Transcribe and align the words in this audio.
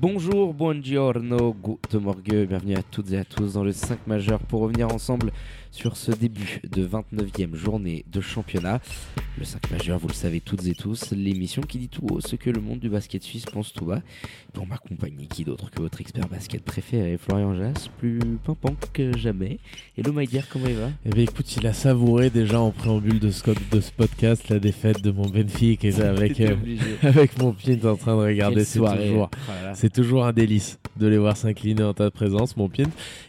Bonjour, 0.00 0.54
buongiorno, 0.54 1.52
guten 1.60 1.98
morgue, 1.98 2.46
bienvenue 2.46 2.76
à 2.76 2.84
toutes 2.84 3.10
et 3.10 3.18
à 3.18 3.24
tous 3.24 3.54
dans 3.54 3.64
le 3.64 3.72
5 3.72 4.06
majeur 4.06 4.38
pour 4.38 4.60
revenir 4.60 4.94
ensemble 4.94 5.32
sur 5.70 5.96
ce 5.96 6.10
début 6.12 6.60
de 6.70 6.86
29e 6.86 7.54
journée 7.54 8.04
de 8.10 8.20
championnat. 8.20 8.80
Le 9.38 9.44
5 9.44 9.70
majeur, 9.70 9.98
vous 9.98 10.08
le 10.08 10.14
savez 10.14 10.40
toutes 10.40 10.66
et 10.66 10.74
tous, 10.74 11.12
l'émission 11.12 11.62
qui 11.62 11.78
dit 11.78 11.88
tout 11.88 12.04
haut 12.10 12.20
ce 12.20 12.34
que 12.34 12.50
le 12.50 12.60
monde 12.60 12.80
du 12.80 12.88
basket 12.88 13.22
suisse 13.22 13.44
pense 13.44 13.72
tout 13.72 13.84
bas. 13.84 14.00
Pour 14.52 14.66
m'accompagner, 14.66 15.26
qui 15.26 15.44
d'autre 15.44 15.70
que 15.70 15.80
votre 15.80 16.00
expert 16.00 16.26
basket 16.28 16.62
préféré, 16.64 17.16
Florian 17.18 17.54
Jass, 17.54 17.88
plus 17.98 18.18
pimpant 18.42 18.74
que 18.92 19.16
jamais. 19.16 19.58
Hello 19.96 20.12
my 20.12 20.26
dear, 20.26 20.48
comment 20.48 20.66
il 20.66 20.74
va? 20.74 20.90
Eh 21.06 21.10
bien 21.10 21.22
écoute, 21.22 21.54
il 21.56 21.66
a 21.66 21.72
savouré 21.72 22.30
déjà 22.30 22.60
en 22.60 22.72
préambule 22.72 23.20
de 23.20 23.30
ce, 23.30 23.48
de 23.70 23.80
ce 23.80 23.92
podcast 23.92 24.48
la 24.48 24.58
défaite 24.58 25.02
de 25.02 25.12
mon 25.12 25.28
Benfica 25.28 25.86
et 25.86 26.00
avec, 26.00 26.40
euh, 26.40 26.56
avec 27.02 27.38
mon 27.38 27.52
pied 27.52 27.78
en 27.84 27.94
train 27.96 28.16
de 28.16 28.22
regarder. 28.22 28.64
C'est 28.64 28.80
toujours, 28.80 29.30
Voilà. 29.46 29.74
c'est 29.74 29.92
toujours 29.92 30.26
un 30.26 30.32
délice 30.32 30.78
de 30.96 31.06
les 31.06 31.18
voir 31.18 31.36
s'incliner 31.36 31.84
en 31.84 31.94
ta 31.94 32.10
présence, 32.10 32.56
mon 32.56 32.68
pied. 32.68 32.86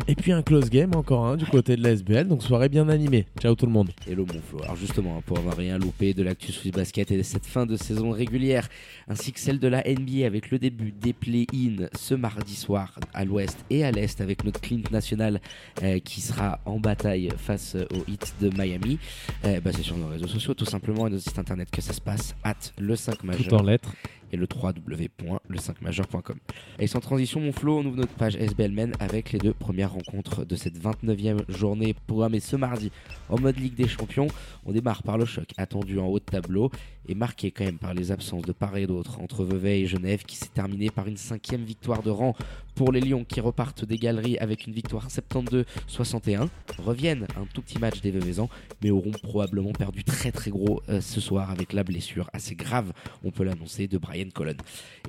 Et 0.07 0.15
puis 0.15 0.31
un 0.31 0.41
close 0.41 0.69
game, 0.71 0.95
encore 0.95 1.25
un 1.27 1.37
du 1.37 1.45
côté 1.45 1.75
de 1.75 1.83
la 1.83 1.91
SBL, 1.91 2.28
donc 2.29 2.43
soirée 2.43 2.69
bien 2.69 2.87
animée. 2.87 3.25
Ciao 3.41 3.55
tout 3.55 3.65
le 3.65 3.71
monde. 3.71 3.89
Hello 4.07 4.25
mon 4.25 4.39
Flo. 4.39 4.63
Alors 4.63 4.75
justement, 4.75 5.17
hein, 5.17 5.23
pour 5.25 5.39
avoir 5.39 5.57
rien 5.57 5.77
loupé 5.77 6.13
de 6.13 6.23
l'actu 6.23 6.51
Swiss 6.51 6.71
Basket 6.71 7.11
et 7.11 7.17
de 7.17 7.23
cette 7.23 7.45
fin 7.45 7.65
de 7.65 7.75
saison 7.75 8.11
régulière, 8.11 8.69
ainsi 9.07 9.33
que 9.33 9.39
celle 9.39 9.59
de 9.59 9.67
la 9.67 9.83
NBA 9.83 10.25
avec 10.25 10.51
le 10.51 10.59
début 10.59 10.91
des 10.91 11.11
play-in 11.11 11.87
ce 11.97 12.13
mardi 12.13 12.55
soir 12.55 12.97
à 13.13 13.25
l'ouest 13.25 13.57
et 13.69 13.83
à 13.83 13.91
l'est 13.91 14.21
avec 14.21 14.45
notre 14.45 14.61
Clint 14.61 14.83
national 14.91 15.41
euh, 15.83 15.99
qui 15.99 16.21
sera 16.21 16.59
en 16.65 16.79
bataille 16.79 17.29
face 17.35 17.75
au 17.75 18.03
hit 18.07 18.33
de 18.39 18.49
Miami, 18.55 18.99
euh, 19.45 19.59
bah, 19.59 19.71
c'est 19.75 19.83
sur 19.83 19.97
nos 19.97 20.07
réseaux 20.07 20.27
sociaux 20.27 20.53
tout 20.53 20.65
simplement 20.65 21.07
et 21.07 21.09
nos 21.09 21.19
sites 21.19 21.39
internet 21.39 21.69
que 21.71 21.81
ça 21.81 21.93
se 21.93 22.01
passe, 22.01 22.35
at 22.43 22.55
le 22.77 22.95
5 22.95 23.23
majeur 23.23 23.47
Tout 23.47 23.55
en 23.55 23.63
lettres. 23.63 23.91
Et 24.31 24.37
le 24.37 24.47
www.le5majeur.com. 24.53 26.37
Et 26.79 26.87
sans 26.87 26.99
transition, 26.99 27.39
mon 27.39 27.51
flow, 27.51 27.79
on 27.79 27.85
ouvre 27.85 27.97
notre 27.97 28.13
page 28.13 28.35
SBL 28.35 28.71
Men 28.71 28.93
avec 28.99 29.31
les 29.31 29.39
deux 29.39 29.53
premières 29.53 29.93
rencontres 29.93 30.45
de 30.45 30.55
cette 30.55 30.79
29e 30.79 31.49
journée 31.49 31.95
programmée 32.07 32.39
ce 32.39 32.55
mardi 32.55 32.91
en 33.29 33.39
mode 33.39 33.57
Ligue 33.57 33.75
des 33.75 33.87
Champions. 33.87 34.27
On 34.65 34.71
démarre 34.71 35.03
par 35.03 35.17
le 35.17 35.25
choc 35.25 35.49
attendu 35.57 35.99
en 35.99 36.07
haut 36.07 36.19
de 36.19 36.25
tableau 36.25 36.71
et 37.07 37.15
marqué 37.15 37.51
quand 37.51 37.65
même 37.65 37.79
par 37.79 37.93
les 37.93 38.11
absences 38.11 38.43
de 38.43 38.51
part 38.51 38.77
et 38.77 38.85
d'autre 38.87 39.19
entre 39.19 39.43
Vevey 39.43 39.81
et 39.81 39.87
Genève 39.87 40.23
qui 40.23 40.35
s'est 40.35 40.49
terminé 40.53 40.89
par 40.89 41.07
une 41.07 41.17
cinquième 41.17 41.63
victoire 41.63 42.03
de 42.03 42.11
rang 42.11 42.35
pour 42.79 42.93
les 42.93 43.01
Lions 43.01 43.25
qui 43.25 43.41
repartent 43.41 43.83
des 43.83 43.97
galeries 43.97 44.37
avec 44.37 44.65
une 44.65 44.71
victoire 44.71 45.09
72-61. 45.09 46.47
Reviennent 46.77 47.27
un 47.35 47.45
tout 47.53 47.61
petit 47.61 47.77
match 47.77 47.99
des 47.99 48.09
Veveysans 48.09 48.47
mais 48.81 48.89
auront 48.89 49.11
probablement 49.11 49.73
perdu 49.73 50.05
très 50.05 50.31
très 50.31 50.49
gros 50.49 50.81
euh, 50.87 51.01
ce 51.01 51.19
soir 51.19 51.51
avec 51.51 51.73
la 51.73 51.83
blessure 51.83 52.29
assez 52.31 52.55
grave, 52.55 52.93
on 53.25 53.31
peut 53.31 53.43
l'annoncer, 53.43 53.89
de 53.89 53.97
Brian 53.97 54.29
Colon. 54.33 54.55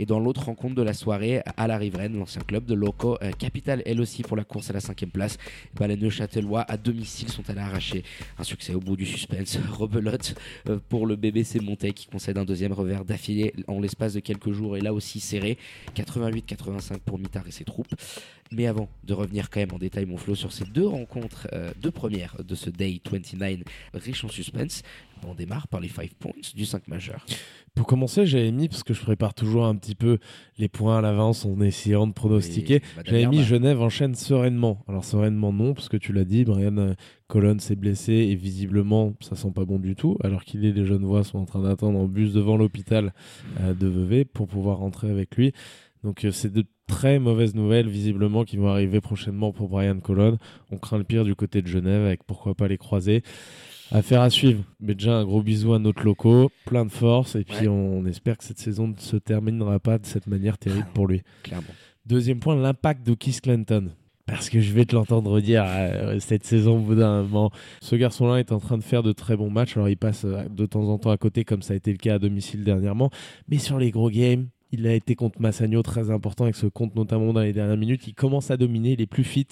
Et 0.01 0.05
dans 0.05 0.19
l'autre 0.19 0.47
rencontre 0.47 0.75
de 0.75 0.83
la 0.83 0.95
soirée, 0.95 1.43
à 1.57 1.69
la 1.69 1.79
Riveraine, 1.79 2.19
l'ancien 2.19 2.43
club 2.43 2.65
de 2.65 2.75
Loco, 2.75 3.19
euh, 3.23 3.31
capitale 3.31 3.85
elle 3.87 4.01
aussi 4.01 4.25
pour 4.25 4.37
la 4.37 4.43
course 4.43 4.71
à 4.71 4.73
la 4.73 4.81
cinquième 4.81 5.11
place, 5.11 5.39
les 5.81 5.97
Neuchâtelois 5.97 6.65
à 6.67 6.77
domicile 6.77 7.29
sont 7.29 7.49
allés 7.51 7.61
arracher 7.61 8.03
un 8.41 8.43
succès 8.43 8.75
au 8.75 8.81
bout 8.81 8.97
du 8.97 9.07
suspense. 9.07 9.59
Rebelote 9.71 10.35
euh, 10.69 10.81
pour 10.89 11.07
le 11.07 11.15
BBC 11.15 11.61
Montais 11.61 11.93
qui 11.93 12.09
concède 12.09 12.37
un 12.37 12.45
deuxième 12.45 12.73
revers 12.73 13.05
d'affilée 13.05 13.55
en 13.69 13.79
l'espace 13.79 14.15
de 14.15 14.21
quelques 14.21 14.51
jours 14.51 14.77
et 14.77 14.81
là 14.81 14.93
aussi 14.93 15.21
serré. 15.21 15.57
88-85 15.95 16.99
pour 16.99 17.17
Mitard 17.17 17.47
et 17.47 17.60
ses 17.61 17.65
troupes. 17.65 17.95
Mais 18.53 18.67
avant 18.67 18.89
de 19.05 19.15
revenir 19.15 19.49
quand 19.49 19.61
même 19.61 19.73
en 19.73 19.79
détail, 19.79 20.07
mon 20.07 20.17
flow, 20.17 20.35
sur 20.35 20.53
ces 20.53 20.65
deux 20.65 20.87
rencontres, 20.87 21.47
euh, 21.53 21.71
deux 21.81 21.93
premières 21.93 22.37
de 22.43 22.55
ce 22.57 22.69
Day 22.69 23.01
29 23.09 23.61
riche 23.95 24.25
en 24.25 24.29
suspense, 24.29 24.83
on 25.25 25.35
démarre 25.35 25.69
par 25.69 25.81
les 25.81 25.89
5 25.89 26.15
points 26.15 26.33
du 26.55 26.65
5 26.65 26.89
majeur. 26.89 27.25
Pour 27.75 27.87
commencer, 27.87 28.27
j'avais 28.27 28.51
mis, 28.51 28.69
parce 28.69 28.83
que 28.83 28.93
je 28.93 29.03
prépare 29.03 29.35
toujours 29.35 29.67
un 29.67 29.77
petit 29.77 29.95
peu 29.95 30.19
les 30.59 30.69
points 30.69 30.99
à 30.99 31.01
l'avance 31.01 31.47
en 31.47 31.61
essayant 31.61 32.07
de 32.09 32.13
pronostiquer, 32.13 32.83
j'avais 33.05 33.27
mis. 33.27 33.45
Genève 33.45 33.81
enchaîne 33.81 34.15
sereinement. 34.15 34.83
Alors 34.89 35.05
sereinement 35.05 35.53
non, 35.53 35.75
parce 35.75 35.89
que 35.89 35.97
tu 35.97 36.13
l'as 36.13 36.25
dit, 36.25 36.45
Brian 36.45 36.77
euh, 36.79 36.95
Colon 37.29 37.59
s'est 37.61 37.77
blessé 37.77 38.13
et 38.13 38.35
visiblement 38.35 39.15
ça 39.21 39.37
sent 39.37 39.53
pas 39.55 39.65
bon 39.65 39.79
du 39.79 39.95
tout, 39.95 40.19
alors 40.25 40.45
qu'il 40.45 40.65
est 40.65 40.73
les 40.73 40.85
jeunes 40.85 41.05
voix 41.05 41.23
sont 41.23 41.39
en 41.39 41.45
train 41.45 41.63
d'attendre 41.63 41.99
en 41.99 42.07
bus 42.07 42.33
devant 42.33 42.57
l'hôpital 42.57 43.13
euh, 43.61 43.75
de 43.75 43.87
Vevey 43.87 44.25
pour 44.25 44.49
pouvoir 44.49 44.79
rentrer 44.79 45.11
avec 45.11 45.37
lui. 45.37 45.53
Donc 46.03 46.25
euh, 46.25 46.33
c'est 46.33 46.53
de 46.53 46.65
très 46.91 47.19
mauvaises 47.19 47.55
nouvelles 47.55 47.89
visiblement 47.89 48.45
qui 48.45 48.57
vont 48.57 48.69
arriver 48.69 49.01
prochainement 49.01 49.53
pour 49.53 49.69
Brian 49.69 49.99
Colon. 50.01 50.39
On 50.71 50.77
craint 50.77 50.99
le 50.99 51.05
pire 51.05 51.25
du 51.25 51.35
côté 51.35 51.63
de 51.63 51.67
Genève 51.69 52.05
avec 52.05 52.25
pourquoi 52.25 52.55
pas 52.55 52.69
les 52.69 52.77
croiser. 52.79 53.23
Affaire 53.93 54.21
à 54.23 54.31
suivre. 54.31 54.63
Mais 54.81 54.95
déjà 54.95 55.17
un 55.17 55.25
gros 55.25 55.43
bisou 55.43 55.73
à 55.73 55.79
notre 55.79 56.05
locaux, 56.05 56.51
plein 56.67 56.85
de 56.85 56.91
force 56.91 57.35
et 57.37 57.45
puis 57.45 57.63
Ouais. 57.63 57.69
on 57.69 58.05
espère 58.07 58.37
que 58.39 58.45
cette 58.45 58.59
saison 58.59 58.89
ne 58.89 58.95
se 58.99 59.17
terminera 59.17 59.79
pas 59.81 59.99
de 59.99 60.07
cette 60.07 60.27
manière 60.27 60.59
terrible 60.59 60.87
pour 60.95 61.07
lui. 61.07 61.23
Clairement. 61.43 61.67
Deuxième 62.07 62.41
point, 62.41 62.57
l'impact 62.57 63.07
de 63.07 63.15
Keith 63.15 63.41
Clinton. 63.41 63.91
Parce 64.27 64.49
que 64.49 64.61
je 64.61 64.73
vais 64.73 64.85
te 64.85 64.95
l'entendre 64.95 65.41
dire 65.41 65.65
euh, 65.67 66.21
cette 66.21 66.45
saison 66.45 66.77
au 66.79 66.81
bout 66.81 66.95
d'un 66.95 67.23
moment. 67.23 67.51
Ce 67.81 67.97
garçon-là 67.97 68.39
est 68.39 68.53
en 68.53 68.59
train 68.61 68.79
de 68.79 68.83
faire 68.85 69.03
de 69.03 69.11
très 69.13 69.37
bons 69.37 69.51
matchs. 69.51 69.77
Alors 69.77 69.89
il 69.89 69.97
passe 69.97 70.25
euh, 70.25 70.45
de 70.49 70.67
temps 70.67 70.89
en 70.89 70.99
temps 70.99 71.11
à 71.11 71.17
côté 71.17 71.45
comme 71.45 71.63
ça 71.63 71.73
a 71.75 71.77
été 71.77 71.91
le 71.91 71.99
cas 71.99 72.15
à 72.15 72.19
domicile 72.21 72.63
dernièrement. 72.63 73.11
Mais 73.49 73.59
sur 73.59 73.77
les 73.79 73.91
gros 73.91 74.09
games, 74.11 74.47
il 74.73 74.87
a 74.87 74.95
été 74.95 75.15
contre 75.15 75.41
Massagno 75.41 75.83
très 75.83 76.11
important 76.11 76.45
avec 76.45 76.57
ce 76.57 76.67
compte 76.67 76.95
notamment 76.95 77.33
dans 77.33 77.41
les 77.41 77.53
dernières 77.53 77.77
minutes. 77.77 78.07
Il 78.07 78.15
commence 78.15 78.51
à 78.51 78.57
dominer, 78.57 78.93
il 78.93 79.01
est 79.01 79.07
plus 79.07 79.25
fit. 79.25 79.47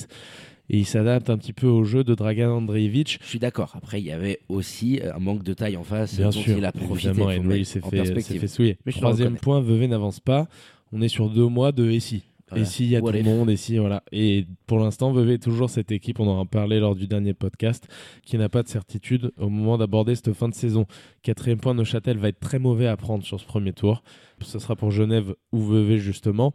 Et 0.70 0.78
il 0.78 0.84
s'adapte 0.84 1.30
un 1.30 1.38
petit 1.38 1.54
peu 1.54 1.66
au 1.66 1.82
jeu 1.84 2.04
de 2.04 2.14
Dragan 2.14 2.50
Andreevich. 2.50 3.18
Je 3.22 3.26
suis 3.26 3.38
d'accord. 3.38 3.72
Après, 3.74 4.00
il 4.00 4.06
y 4.06 4.12
avait 4.12 4.40
aussi 4.50 5.00
un 5.02 5.18
manque 5.18 5.42
de 5.42 5.54
taille 5.54 5.78
en 5.78 5.82
face 5.82 6.16
Bien 6.16 6.26
dont 6.26 6.32
sûr, 6.32 6.58
il 6.58 6.64
a 6.64 6.72
profité. 6.72 7.08
évidemment, 7.08 7.42
mettre 7.42 7.64
s'est 7.64 8.38
fait, 8.38 8.48
souiller. 8.48 8.76
Mais 8.84 8.92
Troisième 8.92 9.36
point, 9.36 9.62
Vevey 9.62 9.88
n'avance 9.88 10.20
pas. 10.20 10.46
On 10.92 11.00
est 11.00 11.08
sur 11.08 11.30
deux 11.30 11.46
mois 11.46 11.72
de 11.72 11.90
Essie. 11.90 12.24
Voilà. 12.48 12.62
Et 12.62 12.66
si 12.66 12.84
il 12.84 12.90
y 12.90 12.96
a 12.96 13.00
What 13.00 13.12
tout 13.12 13.18
le 13.18 13.24
monde, 13.24 13.50
et 13.50 13.56
si 13.56 13.78
voilà. 13.78 14.02
Et 14.12 14.46
pour 14.66 14.78
l'instant, 14.78 15.12
Vevey 15.12 15.34
est 15.34 15.42
toujours 15.42 15.70
cette 15.70 15.92
équipe, 15.92 16.20
on 16.20 16.28
en 16.28 16.42
a 16.42 16.46
parlé 16.46 16.80
lors 16.80 16.94
du 16.94 17.06
dernier 17.06 17.34
podcast, 17.34 17.86
qui 18.24 18.38
n'a 18.38 18.48
pas 18.48 18.62
de 18.62 18.68
certitude 18.68 19.32
au 19.38 19.48
moment 19.48 19.78
d'aborder 19.78 20.14
cette 20.14 20.32
fin 20.32 20.48
de 20.48 20.54
saison. 20.54 20.86
Quatrième 21.22 21.58
point, 21.58 21.74
Neuchâtel 21.74 22.18
va 22.18 22.28
être 22.28 22.40
très 22.40 22.58
mauvais 22.58 22.86
à 22.86 22.96
prendre 22.96 23.24
sur 23.24 23.38
ce 23.38 23.44
premier 23.44 23.72
tour. 23.72 24.02
Ce 24.40 24.58
sera 24.58 24.76
pour 24.76 24.90
Genève 24.90 25.34
ou 25.52 25.60
Vevey 25.60 25.98
justement. 25.98 26.52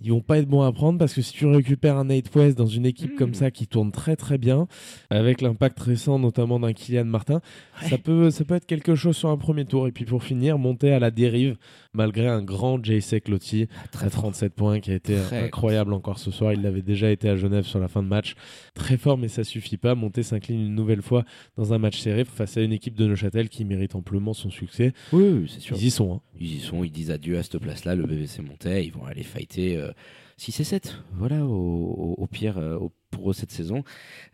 Ils 0.00 0.10
vont 0.12 0.20
pas 0.20 0.38
être 0.38 0.46
bons 0.48 0.62
à 0.62 0.70
prendre 0.72 0.96
parce 0.98 1.12
que 1.12 1.22
si 1.22 1.32
tu 1.32 1.46
récupères 1.46 1.96
un 1.96 2.04
Nate 2.04 2.32
West 2.36 2.56
dans 2.56 2.66
une 2.66 2.86
équipe 2.86 3.14
Mm. 3.14 3.16
comme 3.16 3.34
ça 3.34 3.50
qui 3.50 3.66
tourne 3.66 3.90
très 3.90 4.14
très 4.14 4.38
bien, 4.38 4.68
avec 5.10 5.40
l'impact 5.40 5.80
récent 5.80 6.18
notamment 6.20 6.60
d'un 6.60 6.72
Kylian 6.72 7.04
Martin, 7.06 7.40
Ouais. 7.82 7.88
ça 7.88 7.98
peut 7.98 8.30
ça 8.30 8.44
peut 8.44 8.54
être 8.54 8.66
quelque 8.66 8.94
chose 8.94 9.16
sur 9.16 9.28
un 9.28 9.36
premier 9.36 9.64
tour. 9.64 9.88
Et 9.88 9.92
puis 9.92 10.04
pour 10.04 10.22
finir, 10.22 10.56
monter 10.58 10.92
à 10.92 10.98
la 11.00 11.10
dérive 11.10 11.56
malgré 11.94 12.28
un 12.28 12.42
grand 12.42 12.82
J.C. 12.84 13.20
Clotti 13.20 13.66
Très 13.90 14.06
à 14.06 14.10
fort. 14.10 14.22
37 14.22 14.54
points 14.54 14.78
qui 14.80 14.92
a 14.92 14.94
été 14.94 15.16
Très 15.16 15.44
incroyable 15.44 15.92
encore 15.92 16.18
ce 16.18 16.30
soir. 16.30 16.52
Il 16.52 16.62
l'avait 16.62 16.82
déjà 16.82 17.10
été 17.10 17.28
à 17.28 17.36
Genève 17.36 17.64
sur 17.64 17.80
la 17.80 17.88
fin 17.88 18.02
de 18.02 18.08
match. 18.08 18.34
Très 18.74 18.96
fort, 18.98 19.18
mais 19.18 19.28
ça 19.28 19.42
suffit 19.42 19.78
pas. 19.78 19.94
Monter 19.96 20.22
s'incline 20.22 20.60
une 20.60 20.74
nouvelle 20.74 21.02
fois 21.02 21.24
dans 21.56 21.72
un 21.72 21.78
match 21.78 21.98
serré 21.98 22.24
face 22.24 22.56
à 22.56 22.60
une 22.60 22.72
équipe 22.72 22.94
de 22.94 23.06
Neuchâtel 23.06 23.48
qui 23.48 23.64
mérite 23.64 23.94
amplement 23.96 24.32
son 24.32 24.50
succès. 24.50 24.92
Oui, 25.12 25.24
oui, 25.28 25.50
c'est 25.52 25.60
sûr. 25.60 25.76
Ils 25.76 25.86
y 25.86 25.90
sont. 25.90 26.14
hein. 26.14 26.20
Ils 26.40 26.56
y 26.56 26.60
sont, 26.60 26.84
ils 26.84 26.92
disent 26.92 27.10
adieu 27.10 27.36
à 27.36 27.42
cette 27.42 27.58
place-là. 27.58 27.96
Le 27.96 28.06
BBC 28.06 28.42
montait, 28.42 28.84
ils 28.84 28.92
vont 28.92 29.04
aller 29.06 29.24
fighter 29.24 29.77
euh, 29.78 29.92
6 30.36 30.60
et 30.60 30.64
7. 30.64 30.94
Voilà, 31.14 31.44
au, 31.44 32.26
pire, 32.30 32.58
euh, 32.58 32.76
au- 32.76 32.92
pour 33.10 33.34
cette 33.34 33.50
saison. 33.50 33.82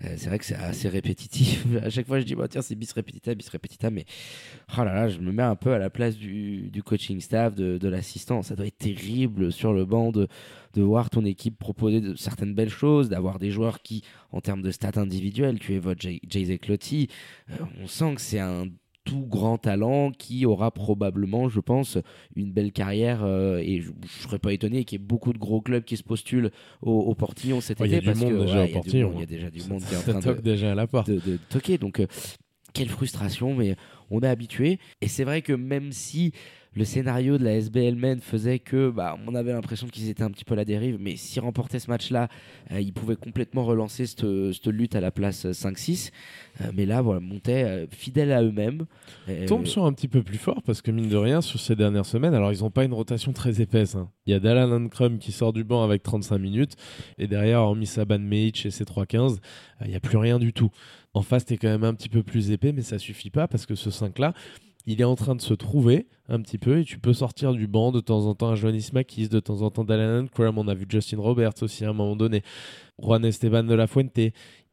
Euh, 0.04 0.14
c'est 0.16 0.28
vrai 0.28 0.38
que 0.38 0.44
c'est 0.44 0.56
assez 0.56 0.88
répétitif. 0.88 1.64
à 1.82 1.88
chaque 1.90 2.06
fois, 2.06 2.20
je 2.20 2.24
dis, 2.26 2.34
bah, 2.34 2.48
tiens, 2.48 2.60
c'est 2.60 2.74
bis 2.74 2.92
repetita, 2.92 3.34
bis 3.34 3.48
repetita. 3.48 3.90
Mais 3.90 4.04
oh 4.78 4.84
là 4.84 4.94
là, 4.94 5.08
je 5.08 5.18
me 5.18 5.32
mets 5.32 5.42
un 5.42 5.56
peu 5.56 5.72
à 5.72 5.78
la 5.78 5.90
place 5.90 6.16
du, 6.16 6.70
coaching 6.84 7.20
staff, 7.20 7.54
de, 7.54 7.88
l'assistant. 7.88 8.42
Ça 8.42 8.54
doit 8.56 8.66
être 8.66 8.78
terrible 8.78 9.52
sur 9.52 9.72
le 9.72 9.84
banc 9.86 10.12
de, 10.12 10.28
de 10.74 10.82
voir 10.82 11.08
ton 11.08 11.24
équipe 11.24 11.58
proposer 11.58 12.02
certaines 12.16 12.54
belles 12.54 12.68
choses, 12.68 13.08
d'avoir 13.08 13.38
des 13.38 13.50
joueurs 13.50 13.80
qui, 13.80 14.02
en 14.32 14.40
termes 14.40 14.62
de 14.62 14.70
stats 14.70 15.00
individuelles, 15.00 15.58
tu 15.58 15.72
évoques 15.72 16.00
Jay- 16.00 16.20
Jay 16.28 16.58
Clotti, 16.58 17.08
euh, 17.50 17.54
on 17.82 17.86
sent 17.86 18.14
que 18.16 18.20
c'est 18.20 18.40
un 18.40 18.66
tout 19.04 19.26
grand 19.26 19.58
talent 19.58 20.10
qui 20.10 20.46
aura 20.46 20.70
probablement, 20.70 21.48
je 21.48 21.60
pense, 21.60 21.98
une 22.36 22.52
belle 22.52 22.72
carrière 22.72 23.22
euh, 23.22 23.58
et 23.58 23.80
je, 23.80 23.90
je 24.02 24.22
serais 24.22 24.38
pas 24.38 24.52
étonné 24.52 24.84
qu'il 24.84 24.98
y 24.98 25.02
ait 25.02 25.06
beaucoup 25.06 25.32
de 25.32 25.38
gros 25.38 25.60
clubs 25.60 25.84
qui 25.84 25.96
se 25.96 26.02
postulent 26.02 26.50
au, 26.82 26.92
au 26.92 27.14
Portillon 27.14 27.60
cet 27.60 27.80
Oh, 27.80 27.84
il 27.84 27.92
y 27.92 27.94
a 27.94 27.98
été 27.98 28.06
du 28.06 28.12
parce 28.12 28.20
monde 28.20 28.32
que 28.32 28.44
déjà 28.44 28.54
ouais, 28.54 28.62
au 28.62 28.64
il 28.64 28.68
y 28.68 28.70
a 28.70 28.74
Portillon, 28.74 29.08
monde, 29.10 29.16
il 29.16 29.20
y 29.20 29.22
a 29.22 29.26
déjà 29.26 29.50
du 29.50 29.62
monde 29.64 29.82
qui 29.88 29.94
est 29.94 30.14
en 30.14 30.20
train 30.20 30.32
de, 30.32 30.40
déjà 30.40 30.72
à 30.72 30.74
la 30.74 30.86
porte. 30.86 31.10
de, 31.10 31.16
de 31.16 31.38
toquer. 31.48 31.78
Donc, 31.78 32.00
euh, 32.00 32.06
quelle 32.72 32.88
frustration, 32.88 33.54
mais 33.54 33.76
on 34.10 34.20
est 34.20 34.28
habitué. 34.28 34.78
Et 35.00 35.08
c'est 35.08 35.24
vrai 35.24 35.42
que 35.42 35.52
même 35.52 35.92
si 35.92 36.32
le 36.74 36.84
scénario 36.84 37.38
de 37.38 37.44
la 37.44 37.56
SBL 37.56 37.94
Men 37.94 38.20
faisait 38.20 38.58
que 38.58 38.90
bah, 38.90 39.16
on 39.26 39.34
avait 39.34 39.52
l'impression 39.52 39.86
qu'ils 39.86 40.08
étaient 40.08 40.22
un 40.22 40.30
petit 40.30 40.44
peu 40.44 40.54
à 40.54 40.56
la 40.56 40.64
dérive, 40.64 40.98
mais 41.00 41.16
s'ils 41.16 41.42
remportaient 41.42 41.78
ce 41.78 41.90
match-là, 41.90 42.28
euh, 42.72 42.80
ils 42.80 42.92
pouvaient 42.92 43.16
complètement 43.16 43.64
relancer 43.64 44.06
cette, 44.06 44.66
lutte 44.66 44.96
à 44.96 45.00
la 45.00 45.10
place 45.10 45.46
5-6. 45.46 46.10
Euh, 46.60 46.70
mais 46.74 46.86
là, 46.86 47.02
voilà, 47.02 47.20
montaient 47.20 47.64
euh, 47.64 47.86
fidèles 47.90 48.32
à 48.32 48.42
eux-mêmes. 48.42 48.86
Euh, 49.28 49.46
Tombe 49.46 49.66
sur 49.66 49.84
un 49.84 49.92
petit 49.92 50.08
peu 50.08 50.22
plus 50.22 50.38
fort 50.38 50.62
parce 50.62 50.82
que 50.82 50.90
mine 50.90 51.08
de 51.08 51.16
rien, 51.16 51.40
sur 51.40 51.60
ces 51.60 51.76
dernières 51.76 52.06
semaines, 52.06 52.34
alors 52.34 52.52
ils 52.52 52.60
n'ont 52.60 52.70
pas 52.70 52.84
une 52.84 52.94
rotation 52.94 53.32
très 53.32 53.60
épaisse. 53.60 53.94
hein. 53.94 54.10
Il 54.26 54.32
y 54.32 54.34
a 54.34 54.40
Dallan 54.40 54.70
Ankrum 54.72 55.18
qui 55.18 55.32
sort 55.32 55.52
du 55.52 55.64
banc 55.64 55.82
avec 55.82 56.02
35 56.02 56.38
minutes 56.38 56.74
et 57.18 57.26
derrière, 57.26 57.60
hormis 57.60 57.86
Saban 57.86 58.18
Meic 58.18 58.66
et 58.66 58.70
ses 58.70 58.84
3-15, 58.84 59.38
il 59.82 59.88
n'y 59.88 59.96
a 59.96 60.00
plus 60.00 60.18
rien 60.18 60.38
du 60.38 60.52
tout. 60.52 60.70
En 61.12 61.22
face, 61.22 61.44
t'es 61.44 61.56
quand 61.56 61.68
même 61.68 61.84
un 61.84 61.94
petit 61.94 62.08
peu 62.08 62.22
plus 62.22 62.50
épais, 62.50 62.72
mais 62.72 62.82
ça 62.82 62.98
suffit 62.98 63.30
pas 63.30 63.46
parce 63.46 63.66
que 63.66 63.74
ce 63.74 63.90
5-là, 63.90 64.34
il 64.86 65.00
est 65.00 65.04
en 65.04 65.14
train 65.14 65.34
de 65.34 65.40
se 65.40 65.54
trouver 65.54 66.06
un 66.28 66.40
petit 66.40 66.58
peu 66.58 66.80
et 66.80 66.84
tu 66.84 66.98
peux 66.98 67.12
sortir 67.12 67.52
du 67.52 67.66
banc 67.66 67.92
de 67.92 68.00
temps 68.00 68.26
en 68.26 68.34
temps 68.34 68.48
un 68.48 68.54
Johannes 68.54 68.80
Makis, 68.92 69.28
de 69.28 69.40
temps 69.40 69.62
en 69.62 69.70
temps 69.70 69.84
Dallan 69.84 70.24
Ankrum, 70.24 70.58
on 70.58 70.68
a 70.68 70.74
vu 70.74 70.86
Justin 70.88 71.18
Roberts 71.18 71.62
aussi 71.62 71.84
à 71.84 71.90
un 71.90 71.92
moment 71.92 72.16
donné, 72.16 72.42
Juan 73.02 73.24
Esteban 73.24 73.64
de 73.64 73.74
la 73.74 73.86
Fuente. 73.86 74.18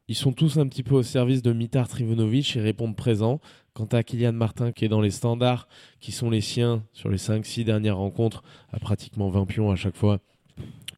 Ils 0.07 0.15
sont 0.15 0.33
tous 0.33 0.57
un 0.57 0.67
petit 0.67 0.83
peu 0.83 0.95
au 0.95 1.03
service 1.03 1.41
de 1.41 1.53
Mitar 1.53 1.87
Trivunovic 1.87 2.55
et 2.57 2.61
répondent 2.61 2.95
présent. 2.95 3.39
Quant 3.73 3.85
à 3.85 4.03
Kylian 4.03 4.33
Martin 4.33 4.73
qui 4.73 4.83
est 4.83 4.89
dans 4.89 4.99
les 4.99 5.11
standards 5.11 5.69
qui 6.01 6.11
sont 6.11 6.29
les 6.29 6.41
siens 6.41 6.83
sur 6.91 7.07
les 7.07 7.17
5-6 7.17 7.63
dernières 7.63 7.95
rencontres, 7.95 8.43
à 8.73 8.79
pratiquement 8.79 9.29
20 9.29 9.45
pions 9.45 9.71
à 9.71 9.77
chaque 9.77 9.95
fois, 9.95 10.19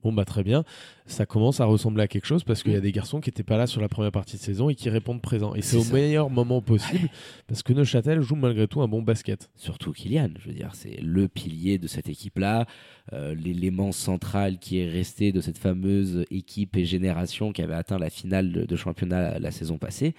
bon 0.04 0.12
bah 0.14 0.26
très 0.26 0.44
bien, 0.44 0.64
ça 1.06 1.26
commence 1.26 1.60
à 1.62 1.66
ressembler 1.66 2.04
à 2.04 2.08
quelque 2.08 2.26
chose 2.26 2.44
parce 2.44 2.62
qu'il 2.64 2.74
y 2.74 2.76
a 2.76 2.82
des 2.82 2.92
garçons 2.92 3.22
qui 3.22 3.30
n'étaient 3.30 3.44
pas 3.44 3.58
là 3.58 3.68
sur 3.68 3.82
la 3.82 3.88
première 3.90 4.12
partie 4.12 4.38
de 4.38 4.42
saison 4.42 4.70
et 4.70 4.76
qui 4.76 4.90
répondent 4.90 5.22
présent. 5.22 5.56
Et 5.56 5.62
c'est 5.62 5.78
au 5.78 5.84
ça. 5.84 5.94
meilleur 5.94 6.30
moment 6.30 6.62
possible 6.62 7.10
parce 7.48 7.64
que 7.64 7.74
Neuchâtel 7.74 8.22
joue 8.22 8.36
malgré 8.36 8.68
tout 8.68 8.82
un 8.82 8.88
bon 8.88 9.02
basket. 9.02 9.50
surtout 9.56 9.92
Kylian. 9.94 10.30
Je 10.40 10.48
veux 10.50 10.56
dire, 10.56 10.72
c'est 10.74 11.00
le 11.02 11.28
pilier 11.28 11.78
de 11.78 11.88
cette 11.88 12.10
équipe-là, 12.10 12.66
euh, 13.14 13.34
l'élément 13.36 13.92
central 13.92 14.60
qui 14.60 14.80
est 14.80 14.90
resté 14.90 15.32
de 15.32 15.42
cette 15.42 15.58
fameuse 15.58 16.26
équipe 16.32 16.76
et 16.78 16.86
génération 16.86 17.52
qui 17.52 17.62
avait 17.62 17.74
atteint 17.74 17.98
la 17.98 18.10
finale 18.10 18.52
de, 18.52 18.66
de 18.66 18.76
championnat 18.76 19.40
la 19.40 19.52
saison 19.52 19.78
passée. 19.78 20.16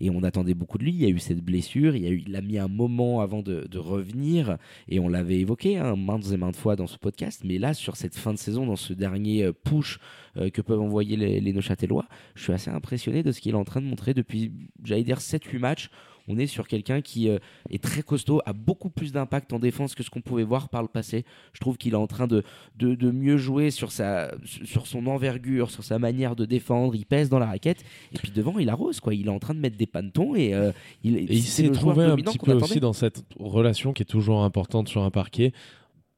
Et 0.00 0.10
on 0.10 0.22
attendait 0.22 0.54
beaucoup 0.54 0.78
de 0.78 0.84
lui. 0.84 0.92
Il 0.92 1.00
y 1.00 1.04
a 1.04 1.08
eu 1.08 1.18
cette 1.18 1.40
blessure. 1.40 1.94
Il, 1.96 2.34
a 2.36 2.40
mis 2.40 2.58
un 2.58 2.68
moment 2.68 3.20
avant 3.20 3.42
de, 3.42 3.66
de 3.70 3.78
revenir. 3.78 4.58
Et 4.88 4.98
on 4.98 5.08
l'avait 5.08 5.38
évoqué 5.38 5.78
hein, 5.78 5.96
maintes 5.96 6.30
et 6.32 6.36
maintes 6.36 6.56
fois 6.56 6.76
dans 6.76 6.86
ce 6.86 6.98
podcast. 6.98 7.42
Mais 7.44 7.58
là, 7.58 7.74
sur 7.74 7.96
cette 7.96 8.16
fin 8.16 8.32
de 8.32 8.38
saison, 8.38 8.66
dans 8.66 8.76
ce 8.76 8.92
dernier 8.92 9.44
euh, 9.44 9.52
push 9.52 9.98
euh, 10.36 10.50
que 10.50 10.62
peuvent 10.62 10.80
envoyer 10.80 11.16
les, 11.16 11.40
les 11.40 11.52
Neuchâtelois, 11.52 12.06
je 12.34 12.42
suis 12.42 12.52
assez 12.52 12.70
impressionné 12.70 13.22
de 13.22 13.32
ce 13.32 13.40
qu'il 13.40 13.52
est 13.52 13.58
en 13.58 13.64
train 13.64 13.80
de 13.80 13.86
montrer 13.86 14.14
depuis, 14.14 14.52
j'allais 14.82 15.04
dire, 15.04 15.18
7-8 15.18 15.58
matchs. 15.58 15.90
On 16.28 16.38
est 16.38 16.46
sur 16.46 16.66
quelqu'un 16.68 17.00
qui 17.00 17.28
euh, 17.28 17.38
est 17.70 17.82
très 17.82 18.02
costaud, 18.02 18.40
a 18.46 18.52
beaucoup 18.52 18.90
plus 18.90 19.12
d'impact 19.12 19.52
en 19.52 19.58
défense 19.58 19.94
que 19.94 20.02
ce 20.02 20.10
qu'on 20.10 20.20
pouvait 20.20 20.44
voir 20.44 20.68
par 20.68 20.82
le 20.82 20.88
passé. 20.88 21.24
Je 21.52 21.60
trouve 21.60 21.76
qu'il 21.76 21.92
est 21.92 21.96
en 21.96 22.06
train 22.06 22.26
de, 22.26 22.42
de, 22.76 22.94
de 22.94 23.10
mieux 23.10 23.36
jouer 23.36 23.70
sur, 23.70 23.92
sa, 23.92 24.34
sur 24.44 24.86
son 24.86 25.06
envergure, 25.06 25.70
sur 25.70 25.84
sa 25.84 25.98
manière 25.98 26.34
de 26.36 26.44
défendre. 26.44 26.94
Il 26.94 27.06
pèse 27.06 27.28
dans 27.28 27.38
la 27.38 27.46
raquette. 27.46 27.84
Et 28.12 28.18
puis 28.18 28.30
devant, 28.30 28.58
il 28.58 28.68
arrose. 28.70 29.00
Quoi. 29.00 29.14
Il 29.14 29.26
est 29.26 29.30
en 29.30 29.38
train 29.38 29.54
de 29.54 29.60
mettre 29.60 29.76
des 29.76 29.86
pantons. 29.86 30.34
Et, 30.34 30.54
euh, 30.54 30.72
il, 31.02 31.16
Et 31.16 31.26
il 31.30 31.42
s'est 31.42 31.70
trouvé 31.70 32.04
un 32.04 32.16
petit 32.16 32.38
peu 32.38 32.52
attendait. 32.52 32.64
aussi 32.64 32.80
dans 32.80 32.92
cette 32.92 33.22
relation 33.38 33.92
qui 33.92 34.02
est 34.02 34.06
toujours 34.06 34.42
importante 34.44 34.88
sur 34.88 35.02
un 35.02 35.10
parquet 35.10 35.52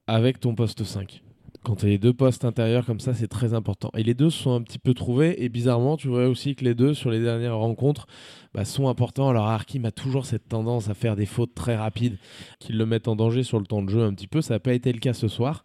avec 0.07 0.39
ton 0.39 0.55
poste 0.55 0.85
5. 0.85 1.23
Quand 1.67 1.75
tu 1.75 1.87
as 1.87 1.89
les 1.89 1.99
deux 1.99 2.13
postes 2.13 2.45
intérieurs 2.45 2.87
comme 2.87 3.01
ça, 3.01 3.13
c'est 3.13 3.27
très 3.27 3.53
important. 3.53 3.91
Et 3.97 4.05
les 4.05 4.15
deux 4.15 4.31
sont 4.31 4.55
un 4.55 4.63
petit 4.63 4.79
peu 4.79 4.95
trouvés. 4.95 5.43
Et 5.43 5.49
bizarrement, 5.49 5.97
tu 5.97 6.07
vois 6.07 6.29
aussi 6.29 6.55
que 6.55 6.65
les 6.65 6.77
deux, 6.77 6.95
sur 6.95 7.11
les 7.11 7.19
dernières 7.19 7.57
rencontres, 7.57 8.07
bah, 8.55 8.65
sont 8.65 8.87
importants. 8.87 9.31
Alors, 9.31 9.49
Harkim 9.49 9.85
a 9.85 9.91
toujours 9.91 10.27
cette 10.27 10.47
tendance 10.49 10.89
à 10.91 10.95
faire 10.95 11.17
des 11.17 11.27
fautes 11.27 11.57
très 11.57 11.75
rapides 11.75 12.19
qui 12.61 12.73
le 12.73 12.87
mettent 12.87 13.09
en 13.09 13.17
danger 13.17 13.43
sur 13.43 13.59
le 13.59 13.67
temps 13.67 13.83
de 13.83 13.91
jeu 13.91 14.05
un 14.05 14.15
petit 14.15 14.29
peu. 14.29 14.43
Ça 14.43 14.55
n'a 14.55 14.61
pas 14.61 14.75
été 14.75 14.93
le 14.93 15.01
cas 15.01 15.13
ce 15.13 15.27
soir. 15.27 15.65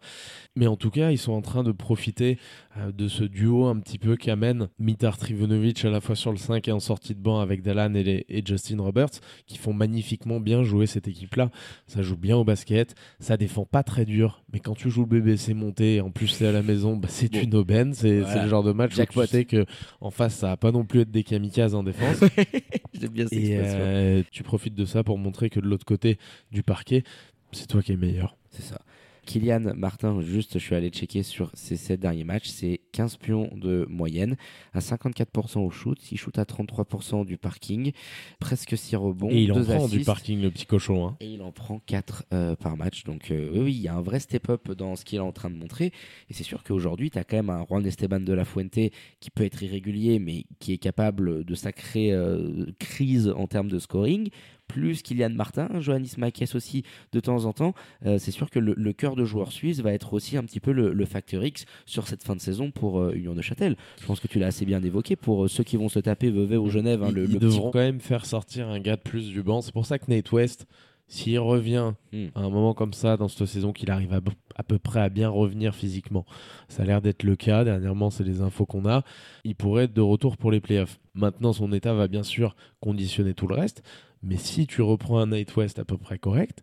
Mais 0.54 0.66
en 0.66 0.76
tout 0.76 0.90
cas, 0.90 1.10
ils 1.10 1.16
sont 1.18 1.32
en 1.32 1.40
train 1.40 1.62
de 1.62 1.72
profiter 1.72 2.36
euh, 2.76 2.92
de 2.92 3.08
ce 3.08 3.24
duo 3.24 3.64
un 3.66 3.78
petit 3.80 3.98
peu 3.98 4.16
qu'amène 4.16 4.68
Mitar 4.78 5.16
Trivunovic 5.16 5.82
à 5.86 5.88
la 5.90 6.02
fois 6.02 6.14
sur 6.14 6.30
le 6.30 6.36
5 6.36 6.68
et 6.68 6.72
en 6.72 6.78
sortie 6.80 7.14
de 7.14 7.20
banc 7.20 7.40
avec 7.40 7.62
Dallan 7.62 7.94
et, 7.94 8.02
les- 8.04 8.26
et 8.28 8.42
Justin 8.44 8.82
Roberts 8.82 9.08
qui 9.46 9.56
font 9.56 9.72
magnifiquement 9.72 10.40
bien 10.40 10.62
jouer 10.62 10.86
cette 10.86 11.08
équipe-là. 11.08 11.50
Ça 11.86 12.02
joue 12.02 12.18
bien 12.18 12.36
au 12.36 12.44
basket, 12.44 12.94
ça 13.18 13.38
défend 13.38 13.64
pas 13.64 13.82
très 13.82 14.04
dur, 14.04 14.42
mais 14.52 14.60
quand 14.60 14.74
tu 14.74 14.90
joues 14.90 15.06
le 15.10 15.20
BBC 15.20 15.54
monté 15.54 15.94
et 15.96 16.00
en 16.02 16.10
plus 16.10 16.28
c'est 16.28 16.46
à 16.46 16.52
la 16.52 16.62
maison, 16.62 16.96
bah, 16.98 17.08
c'est 17.10 17.32
Bon. 17.32 17.40
une 17.40 17.54
aubaine. 17.54 17.94
C'est 17.94 18.20
Voilà. 18.20 18.42
le 18.44 18.50
genre 18.50 18.62
de 18.62 18.72
match 18.72 18.94
Jackpot. 18.94 19.22
où 19.22 19.24
tu 19.24 19.30
sais 19.30 19.44
que 19.46 19.64
en 20.02 20.10
face 20.10 20.34
ça 20.34 20.48
va 20.48 20.56
pas 20.58 20.70
non 20.70 20.84
plus 20.84 21.00
être 21.00 21.10
des 21.10 21.24
kamikazes 21.24 21.74
en 21.74 21.82
défense. 21.82 22.18
J'aime 22.92 23.10
bien 23.10 23.24
cette 23.26 23.38
et 23.38 23.52
expression. 23.52 23.78
euh, 23.80 24.22
tu 24.30 24.42
profites 24.42 24.74
de 24.74 24.84
ça 24.84 25.02
pour 25.02 25.16
montrer 25.16 25.48
que 25.48 25.60
de 25.60 25.66
l'autre 25.66 25.86
côté 25.86 26.18
du 26.50 26.62
parquet, 26.62 27.04
c'est 27.52 27.66
toi 27.68 27.82
qui 27.82 27.92
es 27.92 27.96
meilleur. 27.96 28.36
C'est 28.50 28.62
ça. 28.62 28.78
Kylian 29.26 29.74
Martin, 29.76 30.20
juste, 30.20 30.54
je 30.54 30.64
suis 30.64 30.74
allé 30.74 30.90
checker 30.90 31.22
sur 31.22 31.50
ses 31.54 31.76
7 31.76 32.00
derniers 32.00 32.24
matchs, 32.24 32.48
c'est 32.48 32.80
15 32.92 33.16
pions 33.16 33.50
de 33.54 33.86
moyenne, 33.88 34.36
à 34.72 34.80
54% 34.80 35.60
au 35.60 35.70
shoot, 35.70 35.98
il 36.10 36.18
shoot 36.18 36.36
à 36.38 36.44
33% 36.44 37.24
du 37.24 37.38
parking, 37.38 37.92
presque 38.38 38.76
6 38.76 38.96
rebonds, 38.96 39.30
et 39.30 39.42
il 39.42 39.52
en 39.52 39.56
2 39.56 39.64
prend 39.64 39.88
du 39.88 40.00
parking 40.00 40.40
le 40.40 40.50
petit 40.50 40.66
cochon. 40.66 41.06
Hein. 41.06 41.16
et 41.20 41.26
il 41.26 41.42
en 41.42 41.52
prend 41.52 41.80
4 41.86 42.24
par 42.56 42.76
match. 42.76 43.04
Donc 43.04 43.30
euh, 43.30 43.50
oui, 43.52 43.60
oui, 43.60 43.74
il 43.74 43.80
y 43.80 43.88
a 43.88 43.94
un 43.94 44.02
vrai 44.02 44.20
step-up 44.20 44.70
dans 44.72 44.96
ce 44.96 45.04
qu'il 45.04 45.16
est 45.16 45.22
en 45.22 45.32
train 45.32 45.50
de 45.50 45.56
montrer. 45.56 45.92
Et 46.28 46.34
c'est 46.34 46.44
sûr 46.44 46.62
qu'aujourd'hui, 46.62 47.10
tu 47.10 47.18
as 47.18 47.24
quand 47.24 47.36
même 47.36 47.50
un 47.50 47.64
Juan 47.66 47.84
Esteban 47.86 48.20
de 48.20 48.32
la 48.32 48.44
Fuente 48.44 48.78
qui 49.20 49.30
peut 49.34 49.44
être 49.44 49.62
irrégulier, 49.62 50.18
mais 50.18 50.44
qui 50.58 50.72
est 50.72 50.78
capable 50.78 51.44
de 51.44 51.54
sacrer 51.54 52.12
euh, 52.12 52.66
crise 52.78 53.28
en 53.28 53.46
termes 53.46 53.68
de 53.68 53.78
scoring. 53.78 54.30
Plus 54.72 55.02
Kylian 55.02 55.30
Martin, 55.30 55.68
Johannes 55.80 56.06
Makes 56.16 56.54
aussi 56.54 56.82
de 57.12 57.20
temps 57.20 57.44
en 57.44 57.52
temps. 57.52 57.74
Euh, 58.06 58.18
c'est 58.18 58.30
sûr 58.30 58.48
que 58.48 58.58
le, 58.58 58.74
le 58.76 58.92
cœur 58.94 59.16
de 59.16 59.24
joueur 59.24 59.52
suisse 59.52 59.80
va 59.80 59.92
être 59.92 60.14
aussi 60.14 60.36
un 60.38 60.44
petit 60.44 60.60
peu 60.60 60.72
le, 60.72 60.92
le 60.94 61.04
facteur 61.04 61.44
X 61.44 61.66
sur 61.84 62.08
cette 62.08 62.22
fin 62.22 62.34
de 62.34 62.40
saison 62.40 62.70
pour 62.70 63.00
euh, 63.00 63.12
Union 63.14 63.34
de 63.34 63.42
Châtel. 63.42 63.76
Je 64.00 64.06
pense 64.06 64.18
que 64.18 64.28
tu 64.28 64.38
l'as 64.38 64.46
assez 64.46 64.64
bien 64.64 64.82
évoqué 64.82 65.14
pour 65.14 65.44
euh, 65.44 65.48
ceux 65.48 65.62
qui 65.64 65.76
vont 65.76 65.88
se 65.90 65.98
taper 65.98 66.30
Vevey 66.30 66.56
ou 66.56 66.70
Genève. 66.70 67.02
hein, 67.02 67.08
Ils- 67.10 67.14
le, 67.14 67.24
ils 67.24 67.38
devront 67.38 67.70
quand 67.70 67.78
même 67.80 68.00
faire 68.00 68.24
sortir 68.24 68.68
un 68.68 68.80
gars 68.80 68.96
de 68.96 69.02
plus 69.02 69.28
du 69.28 69.42
banc. 69.42 69.60
C'est 69.60 69.72
pour 69.74 69.84
ça 69.84 69.98
que 69.98 70.10
Nate 70.10 70.32
West, 70.32 70.66
s'il 71.08 71.38
revient 71.38 71.92
Hmm. 72.12 72.26
à 72.34 72.40
un 72.40 72.48
moment 72.50 72.72
comme 72.74 72.92
ça 72.94 73.16
dans 73.18 73.28
cette 73.28 73.46
saison, 73.46 73.72
qu'il 73.72 73.90
arrive 73.90 74.12
à, 74.14 74.20
à 74.56 74.62
peu 74.62 74.78
près 74.78 75.00
à 75.00 75.08
bien 75.10 75.28
revenir 75.28 75.74
physiquement. 75.74 76.24
Ça 76.68 76.82
a 76.82 76.86
l'air 76.86 77.02
d'être 77.02 77.22
le 77.24 77.36
cas. 77.36 77.64
Dernièrement, 77.64 78.08
c'est 78.10 78.24
les 78.24 78.40
infos 78.40 78.64
qu'on 78.66 78.86
a. 78.86 79.02
Il 79.44 79.54
pourrait 79.54 79.84
être 79.84 79.92
de 79.94 80.00
retour 80.00 80.36
pour 80.38 80.50
les 80.50 80.60
playoffs. 80.60 80.98
Maintenant, 81.14 81.52
son 81.52 81.72
état 81.72 81.92
va 81.94 82.08
bien 82.08 82.22
sûr 82.22 82.56
conditionner 82.80 83.34
tout 83.34 83.46
le 83.46 83.54
reste. 83.54 83.82
Mais 84.22 84.36
si 84.36 84.66
tu 84.68 84.82
reprends 84.82 85.18
un 85.18 85.26
Nate 85.26 85.56
West 85.56 85.80
à 85.80 85.84
peu 85.84 85.98
près 85.98 86.16
correct, 86.16 86.62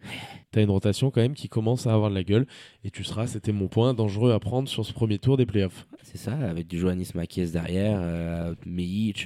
tu 0.51 0.59
as 0.59 0.61
une 0.61 0.69
rotation 0.69 1.11
quand 1.11 1.21
même 1.21 1.33
qui 1.33 1.49
commence 1.49 1.87
à 1.87 1.93
avoir 1.93 2.09
de 2.09 2.15
la 2.15 2.23
gueule. 2.23 2.47
Et 2.85 2.89
tu 2.89 3.03
seras, 3.03 3.27
c'était 3.27 3.51
mon 3.51 3.67
point, 3.67 3.93
dangereux 3.93 4.31
à 4.31 4.39
prendre 4.39 4.69
sur 4.69 4.85
ce 4.85 4.93
premier 4.93 5.19
tour 5.19 5.35
des 5.35 5.45
playoffs. 5.45 5.85
C'est 6.01 6.17
ça, 6.17 6.31
avec 6.33 6.67
du 6.67 6.79
Johannes 6.79 7.03
Makies 7.13 7.51
derrière. 7.51 7.99
Euh, 8.01 8.55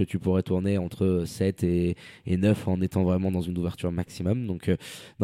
tu 0.07 0.19
pourrais 0.19 0.41
tourner 0.41 0.77
entre 0.79 1.23
7 1.25 1.63
et, 1.63 1.95
et 2.25 2.37
9 2.37 2.67
en 2.67 2.81
étant 2.81 3.03
vraiment 3.03 3.31
dans 3.31 3.41
une 3.41 3.57
ouverture 3.57 3.91
maximum. 3.91 4.47
Donc, 4.47 4.67
euh, 4.67 4.75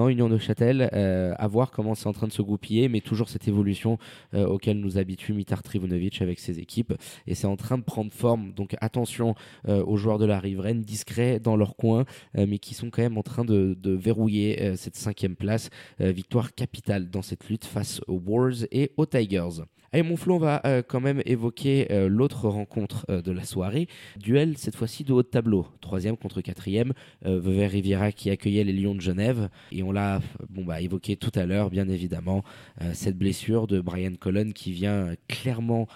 Union 0.07 0.29
de 0.29 0.37
Châtel, 0.37 0.89
euh, 0.93 1.33
à 1.37 1.47
voir 1.47 1.71
comment 1.71 1.95
c'est 1.95 2.07
en 2.07 2.13
train 2.13 2.27
de 2.27 2.31
se 2.31 2.41
goupiller, 2.41 2.87
mais 2.87 3.01
toujours 3.01 3.27
cette 3.27 3.47
évolution 3.47 3.97
euh, 4.35 4.45
auquel 4.45 4.79
nous 4.79 4.97
habitue 4.97 5.33
Mitar 5.33 5.63
Trivunovic 5.63 6.21
avec 6.21 6.39
ses 6.39 6.59
équipes. 6.59 6.93
Et 7.25 7.33
c'est 7.35 7.47
en 7.47 7.57
train 7.57 7.77
de 7.77 7.83
prendre 7.83 8.13
forme. 8.13 8.53
Donc, 8.53 8.75
attention 8.79 9.35
euh, 9.67 9.83
aux 9.89 9.97
joueurs 9.97 10.19
de 10.19 10.25
la 10.25 10.39
riveraine, 10.39 10.81
discrets 10.81 11.39
dans 11.39 11.57
leur 11.57 11.75
coin, 11.75 12.05
euh, 12.37 12.45
mais 12.47 12.59
qui 12.59 12.73
sont 12.73 12.89
quand 12.89 13.01
même 13.01 13.17
en 13.17 13.23
train 13.23 13.43
de, 13.43 13.75
verrouiller 13.83 14.61
euh, 14.61 14.75
cette 14.75 14.95
cinquième 14.95 15.35
place. 15.35 15.69
Euh, 15.99 16.11
victoire 16.11 16.53
capitale 16.53 17.09
dans 17.09 17.21
cette 17.21 17.49
lutte 17.49 17.65
face 17.65 18.01
aux 18.07 18.21
Wars 18.25 18.65
et 18.71 18.91
aux 18.97 19.05
Tigers. 19.05 19.63
Allez, 19.91 20.03
mon 20.03 20.15
Flo, 20.15 20.35
on 20.35 20.39
va 20.39 20.61
quand 20.87 21.01
même 21.01 21.23
évoquer 21.25 21.87
l'autre 22.07 22.47
rencontre 22.47 23.07
de 23.09 23.31
la 23.31 23.43
soirée. 23.43 23.87
Duel, 24.19 24.55
cette 24.55 24.75
fois-ci 24.75 25.03
de 25.03 25.13
haut 25.13 25.23
de 25.23 25.27
tableau. 25.27 25.65
Troisième 25.81 26.15
contre 26.15 26.41
quatrième. 26.41 26.93
Vevey 27.23 27.65
Riviera 27.65 28.11
qui 28.11 28.29
accueillait 28.29 28.63
les 28.63 28.73
Lions 28.73 28.93
de 28.93 29.01
Genève. 29.01 29.49
Et 29.71 29.81
on 29.81 29.91
l'a 29.91 30.21
bon, 30.47 30.63
bah, 30.63 30.79
évoqué 30.79 31.15
tout 31.15 31.31
à 31.33 31.47
l'heure, 31.47 31.71
bien 31.71 31.89
évidemment, 31.89 32.43
cette 32.93 33.17
blessure 33.17 33.65
de 33.65 33.81
Brian 33.81 34.13
Cullen 34.13 34.53
qui 34.53 34.73
vient 34.73 35.15
clairement 35.27 35.87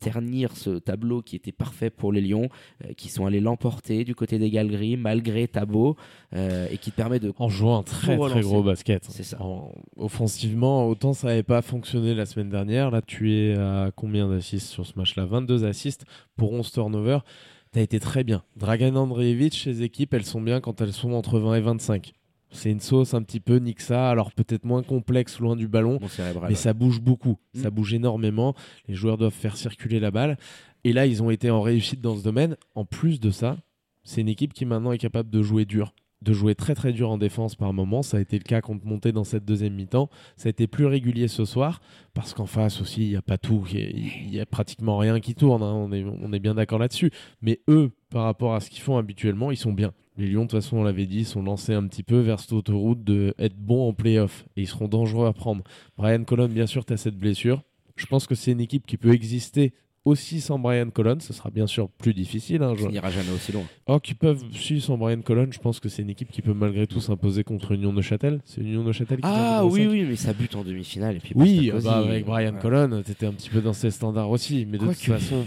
ternir 0.00 0.56
ce 0.56 0.78
tableau 0.78 1.22
qui 1.22 1.36
était 1.36 1.52
parfait 1.52 1.90
pour 1.90 2.12
les 2.12 2.20
Lions, 2.20 2.48
euh, 2.84 2.92
qui 2.94 3.08
sont 3.08 3.26
allés 3.26 3.40
l'emporter 3.40 4.04
du 4.04 4.14
côté 4.14 4.38
des 4.38 4.50
Galeries, 4.50 4.96
malgré 4.96 5.48
Tabo, 5.48 5.96
euh, 6.34 6.66
et 6.70 6.78
qui 6.78 6.90
te 6.90 6.96
permet 6.96 7.18
de 7.20 7.32
En 7.38 7.48
jouant 7.48 7.78
un 7.78 7.82
très 7.82 8.16
très 8.16 8.40
gros 8.40 8.62
basket. 8.62 9.04
C'est 9.10 9.22
ça. 9.24 9.40
En- 9.42 9.72
offensivement, 9.96 10.86
autant 10.88 11.12
ça 11.12 11.28
n'avait 11.28 11.42
pas 11.42 11.60
fonctionné 11.62 12.14
la 12.14 12.26
semaine 12.26 12.50
dernière. 12.50 12.90
Là, 12.90 13.02
tu 13.02 13.32
es 13.34 13.54
à 13.54 13.90
combien 13.94 14.28
d'assists 14.28 14.68
sur 14.68 14.86
ce 14.86 14.92
match-là? 14.96 15.24
22 15.26 15.64
assists 15.64 16.04
pour 16.36 16.52
11 16.52 16.70
turnovers. 16.70 17.24
Tu 17.72 17.80
as 17.80 17.82
été 17.82 17.98
très 17.98 18.22
bien. 18.22 18.42
Dragan 18.56 18.94
Andreevich, 18.94 19.64
ses 19.64 19.82
équipes, 19.82 20.14
elles 20.14 20.24
sont 20.24 20.40
bien 20.40 20.60
quand 20.60 20.80
elles 20.80 20.92
sont 20.92 21.12
entre 21.12 21.38
20 21.40 21.56
et 21.56 21.60
25. 21.60 22.12
C'est 22.54 22.70
une 22.70 22.80
sauce 22.80 23.14
un 23.14 23.22
petit 23.22 23.40
peu 23.40 23.56
Nixa, 23.56 24.10
alors 24.10 24.32
peut-être 24.32 24.64
moins 24.64 24.82
complexe 24.82 25.40
loin 25.40 25.56
du 25.56 25.68
ballon, 25.68 25.98
cérébral. 26.08 26.48
mais 26.48 26.54
ça 26.54 26.72
bouge 26.72 27.00
beaucoup. 27.00 27.38
Mm. 27.54 27.58
Ça 27.60 27.70
bouge 27.70 27.94
énormément. 27.94 28.54
Les 28.88 28.94
joueurs 28.94 29.18
doivent 29.18 29.32
faire 29.34 29.56
circuler 29.56 30.00
la 30.00 30.10
balle. 30.10 30.38
Et 30.84 30.92
là, 30.92 31.06
ils 31.06 31.22
ont 31.22 31.30
été 31.30 31.50
en 31.50 31.62
réussite 31.62 32.00
dans 32.00 32.16
ce 32.16 32.22
domaine. 32.22 32.56
En 32.74 32.84
plus 32.84 33.18
de 33.20 33.30
ça, 33.30 33.56
c'est 34.04 34.20
une 34.20 34.28
équipe 34.28 34.52
qui 34.52 34.66
maintenant 34.66 34.92
est 34.92 34.98
capable 34.98 35.30
de 35.30 35.42
jouer 35.42 35.64
dur, 35.64 35.94
de 36.22 36.32
jouer 36.32 36.54
très 36.54 36.74
très 36.74 36.92
dur 36.92 37.10
en 37.10 37.18
défense 37.18 37.56
par 37.56 37.72
moment. 37.72 38.02
Ça 38.02 38.18
a 38.18 38.20
été 38.20 38.38
le 38.38 38.44
cas 38.44 38.60
contre 38.60 38.86
Monté 38.86 39.10
dans 39.10 39.24
cette 39.24 39.44
deuxième 39.44 39.74
mi-temps. 39.74 40.10
Ça 40.36 40.48
a 40.48 40.50
été 40.50 40.66
plus 40.66 40.86
régulier 40.86 41.26
ce 41.26 41.44
soir 41.44 41.80
parce 42.12 42.34
qu'en 42.34 42.46
face 42.46 42.80
aussi, 42.80 43.02
il 43.02 43.08
n'y 43.08 43.16
a 43.16 43.22
pas 43.22 43.38
tout, 43.38 43.64
il 43.72 44.30
n'y 44.30 44.40
a, 44.40 44.46
pratiquement 44.46 44.98
rien 44.98 45.18
qui 45.20 45.34
tourne. 45.34 45.62
Hein. 45.62 45.72
On, 45.72 45.90
est, 45.92 46.04
on 46.04 46.32
est 46.32 46.38
bien 46.38 46.54
d'accord 46.54 46.78
là-dessus. 46.78 47.10
Mais 47.40 47.60
eux, 47.68 47.90
par 48.10 48.24
rapport 48.24 48.54
à 48.54 48.60
ce 48.60 48.68
qu'ils 48.68 48.82
font 48.82 48.98
habituellement, 48.98 49.50
ils 49.50 49.56
sont 49.56 49.72
bien. 49.72 49.92
Les 50.16 50.28
Lions, 50.28 50.42
de 50.42 50.50
toute 50.50 50.60
façon, 50.60 50.76
on 50.76 50.84
l'avait 50.84 51.06
dit, 51.06 51.24
sont 51.24 51.42
lancés 51.42 51.74
un 51.74 51.86
petit 51.88 52.04
peu 52.04 52.20
vers 52.20 52.38
cette 52.38 52.52
autoroute 52.52 53.02
de 53.02 53.34
être 53.38 53.56
bons 53.56 53.88
en 53.88 53.92
playoff 53.92 54.44
et 54.56 54.62
ils 54.62 54.68
seront 54.68 54.86
dangereux 54.86 55.26
à 55.26 55.32
prendre. 55.32 55.64
Brian 55.96 56.22
Colon, 56.22 56.48
bien 56.48 56.66
sûr, 56.66 56.84
tu 56.84 56.92
as 56.92 56.96
cette 56.96 57.18
blessure. 57.18 57.62
Je 57.96 58.06
pense 58.06 58.26
que 58.26 58.34
c'est 58.34 58.52
une 58.52 58.60
équipe 58.60 58.86
qui 58.86 58.96
peut 58.96 59.12
exister 59.12 59.72
aussi 60.04 60.40
sans 60.40 60.58
Brian 60.58 60.90
Colon. 60.90 61.18
Ce 61.20 61.32
sera 61.32 61.50
bien 61.50 61.66
sûr 61.66 61.88
plus 61.88 62.14
difficile. 62.14 62.62
Hein, 62.62 62.74
je... 62.76 62.86
n'ira 62.86 63.10
jamais 63.10 63.30
aussi 63.34 63.52
loin. 63.52 63.64
Oh, 63.86 63.98
qui 64.00 64.14
peuvent 64.14 64.44
suivre 64.52 64.82
sans 64.82 64.98
Brian 64.98 65.20
Colon. 65.20 65.48
Je 65.50 65.58
pense 65.58 65.80
que 65.80 65.88
c'est 65.88 66.02
une 66.02 66.10
équipe 66.10 66.30
qui 66.30 66.42
peut 66.42 66.54
malgré 66.54 66.86
tout 66.86 67.00
s'imposer 67.00 67.44
contre 67.44 67.72
Union 67.72 67.92
de 67.92 68.02
Châtel. 68.02 68.40
C'est 68.44 68.60
Union 68.60 68.84
de 68.84 68.92
Châtel 68.92 69.18
qui 69.18 69.24
Ah 69.24 69.64
oui, 69.64 69.86
oui, 69.86 70.04
mais 70.08 70.16
ça 70.16 70.32
bute 70.32 70.54
en 70.56 70.64
demi-finale. 70.64 71.16
Et 71.16 71.20
puis 71.20 71.32
oui, 71.36 71.72
bah, 71.82 71.98
avec 71.98 72.26
Brian 72.26 72.54
Colon, 72.60 73.02
tu 73.04 73.12
étais 73.12 73.26
un 73.26 73.32
petit 73.32 73.50
peu 73.50 73.60
dans 73.60 73.72
ses 73.72 73.90
standards 73.90 74.30
aussi. 74.30 74.66
Mais 74.66 74.78
de 74.78 74.86
toute 74.86 74.96
façon 74.96 75.44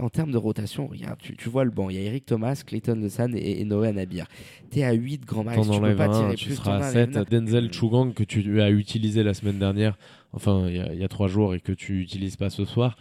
en, 0.00 0.08
termes 0.08 0.32
de 0.32 0.36
rotation, 0.36 0.88
regarde, 0.88 1.18
tu, 1.20 1.48
vois 1.48 1.64
le 1.64 1.70
banc. 1.70 1.88
Il 1.88 1.96
y 1.96 1.98
a 1.98 2.02
Eric 2.02 2.26
Thomas, 2.26 2.62
Clayton 2.66 2.96
Lesan 2.96 3.32
et, 3.34 3.60
et 3.60 3.64
Noé 3.64 3.92
Nabir. 3.92 4.26
Tu 4.70 4.80
es 4.80 4.84
à 4.84 4.92
8 4.92 5.24
grands 5.24 5.44
max. 5.44 5.60
Tu 5.60 5.80
peux 5.80 5.96
pas 5.96 6.08
tirer 6.08 6.34
tu 6.34 6.46
plus. 6.46 6.56
seras 6.56 6.78
à 6.78 6.82
7. 6.90 7.10
Denzel 7.30 7.72
Chugang, 7.72 8.12
que 8.12 8.24
tu 8.24 8.60
as 8.60 8.70
utilisé 8.70 9.22
la 9.22 9.34
semaine 9.34 9.58
dernière, 9.58 9.96
enfin 10.32 10.66
il 10.68 10.98
y, 10.98 11.04
a 11.04 11.08
3 11.08 11.28
jours 11.28 11.54
et 11.54 11.60
que 11.60 11.72
tu 11.72 11.92
n'utilises 11.98 12.36
pas 12.36 12.50
ce 12.50 12.64
soir. 12.64 12.96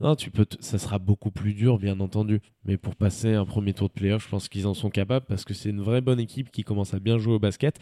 Non, 0.00 0.14
tu 0.14 0.30
peux 0.30 0.46
ça 0.60 0.78
sera 0.78 0.98
beaucoup 1.00 1.32
plus 1.32 1.54
dur, 1.54 1.78
bien 1.78 1.98
entendu. 1.98 2.40
Mais 2.64 2.76
pour 2.76 2.94
passer 2.94 3.34
un 3.34 3.44
premier 3.44 3.74
tour 3.74 3.88
de 3.88 3.94
playoff, 3.94 4.24
je 4.24 4.28
pense 4.28 4.48
qu'ils 4.48 4.66
en 4.68 4.74
sont 4.74 4.90
capables 4.90 5.26
parce 5.26 5.44
que 5.44 5.54
c'est 5.54 5.70
une 5.70 5.80
vraie 5.80 6.00
bonne 6.00 6.20
équipe 6.20 6.50
qui 6.52 6.62
commence 6.62 6.94
à 6.94 7.00
bien 7.00 7.18
jouer 7.18 7.34
au 7.34 7.38
basket. 7.40 7.78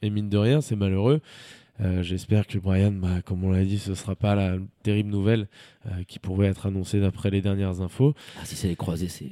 Et 0.00 0.08
mine 0.08 0.30
de 0.30 0.38
rien, 0.38 0.60
c'est 0.62 0.76
malheureux. 0.76 1.20
Euh, 1.80 2.02
j'espère 2.02 2.46
que 2.46 2.58
Brian, 2.58 2.90
bah, 2.90 3.22
comme 3.24 3.44
on 3.44 3.52
l'a 3.52 3.64
dit, 3.64 3.78
ce 3.78 3.90
ne 3.90 3.94
sera 3.94 4.16
pas 4.16 4.34
la 4.34 4.56
terrible 4.82 5.10
nouvelle 5.10 5.46
euh, 5.86 6.02
qui 6.08 6.18
pourrait 6.18 6.48
être 6.48 6.66
annoncée 6.66 7.00
d'après 7.00 7.30
les 7.30 7.40
dernières 7.40 7.80
infos. 7.80 8.14
Ah, 8.40 8.44
si 8.44 8.56
c'est 8.56 8.68
les 8.68 8.76
croisés, 8.76 9.08
c'est 9.08 9.28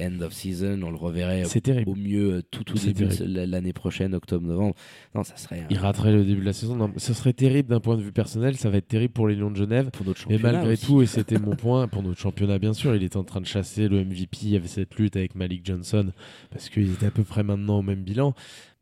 end 0.00 0.20
of 0.20 0.32
season, 0.32 0.80
on 0.82 0.90
le 0.90 0.96
reverrait 0.96 1.44
au 1.86 1.94
mieux 1.94 2.34
euh, 2.34 2.42
tout 2.50 2.72
au 2.72 2.78
début 2.78 3.06
l'année 3.24 3.72
prochaine, 3.72 4.14
octobre-novembre. 4.14 4.74
Non, 5.14 5.22
ça 5.22 5.36
serait. 5.36 5.64
Il 5.70 5.78
raterait 5.78 6.12
le 6.12 6.24
début 6.24 6.40
de 6.40 6.46
la 6.46 6.52
saison. 6.52 6.74
Non, 6.74 6.92
ce 6.96 7.14
serait 7.14 7.32
terrible 7.32 7.68
d'un 7.68 7.80
point 7.80 7.96
de 7.96 8.02
vue 8.02 8.12
personnel, 8.12 8.56
ça 8.56 8.70
va 8.70 8.78
être 8.78 8.88
terrible 8.88 9.12
pour 9.12 9.28
les 9.28 9.36
Lions 9.36 9.52
de 9.52 9.56
Genève. 9.56 9.90
Pour 9.92 10.04
notre 10.04 10.18
championnat. 10.18 10.42
Mais 10.42 10.52
malgré 10.52 10.76
tout, 10.76 11.00
et 11.00 11.06
c'était 11.06 11.38
mon 11.38 11.54
point, 11.54 11.86
pour 11.86 12.02
notre 12.02 12.20
championnat, 12.20 12.58
bien 12.58 12.72
sûr, 12.72 12.96
il 12.96 13.04
était 13.04 13.16
en 13.16 13.24
train 13.24 13.40
de 13.40 13.46
chasser 13.46 13.88
le 13.88 14.04
MVP. 14.04 14.38
Il 14.42 14.48
y 14.50 14.56
avait 14.56 14.66
cette 14.66 14.96
lutte 14.96 15.16
avec 15.16 15.36
Malik 15.36 15.64
Johnson 15.64 16.10
parce 16.50 16.68
qu'ils 16.68 16.92
étaient 16.92 17.06
à 17.06 17.12
peu 17.12 17.24
près 17.24 17.44
maintenant 17.44 17.78
au 17.78 17.82
même 17.82 18.02
bilan. 18.02 18.34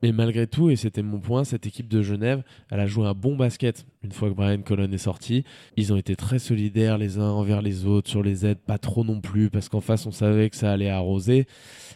Mais 0.02 0.12
malgré 0.12 0.47
tout, 0.47 0.71
et 0.71 0.76
c'était 0.76 1.02
mon 1.02 1.21
point, 1.21 1.44
cette 1.44 1.66
équipe 1.66 1.88
de 1.88 2.02
Genève, 2.02 2.42
elle 2.71 2.80
a 2.80 2.87
joué 2.87 3.06
un 3.06 3.14
bon 3.14 3.37
basket 3.37 3.87
une 4.04 4.12
fois 4.12 4.28
que 4.28 4.35
Brian 4.35 4.61
Colon 4.62 4.90
est 4.90 4.99
sorti. 4.99 5.44
Ils 5.76 5.92
ont 5.92 5.97
été 5.97 6.16
très 6.16 6.38
solidaires 6.38 6.99
les 6.99 7.18
uns 7.18 7.30
envers 7.30 7.62
les 7.62 7.87
autres 7.87 8.11
sur 8.11 8.23
les 8.23 8.44
aides, 8.44 8.59
pas 8.59 8.78
trop 8.78 9.04
non 9.04 9.21
plus, 9.21 9.49
parce 9.49 9.68
qu'en 9.68 9.80
face 9.80 10.06
on 10.06 10.11
savait 10.11 10.50
que 10.50 10.56
ça 10.56 10.73
allait 10.73 10.90
arroser. 10.90 11.47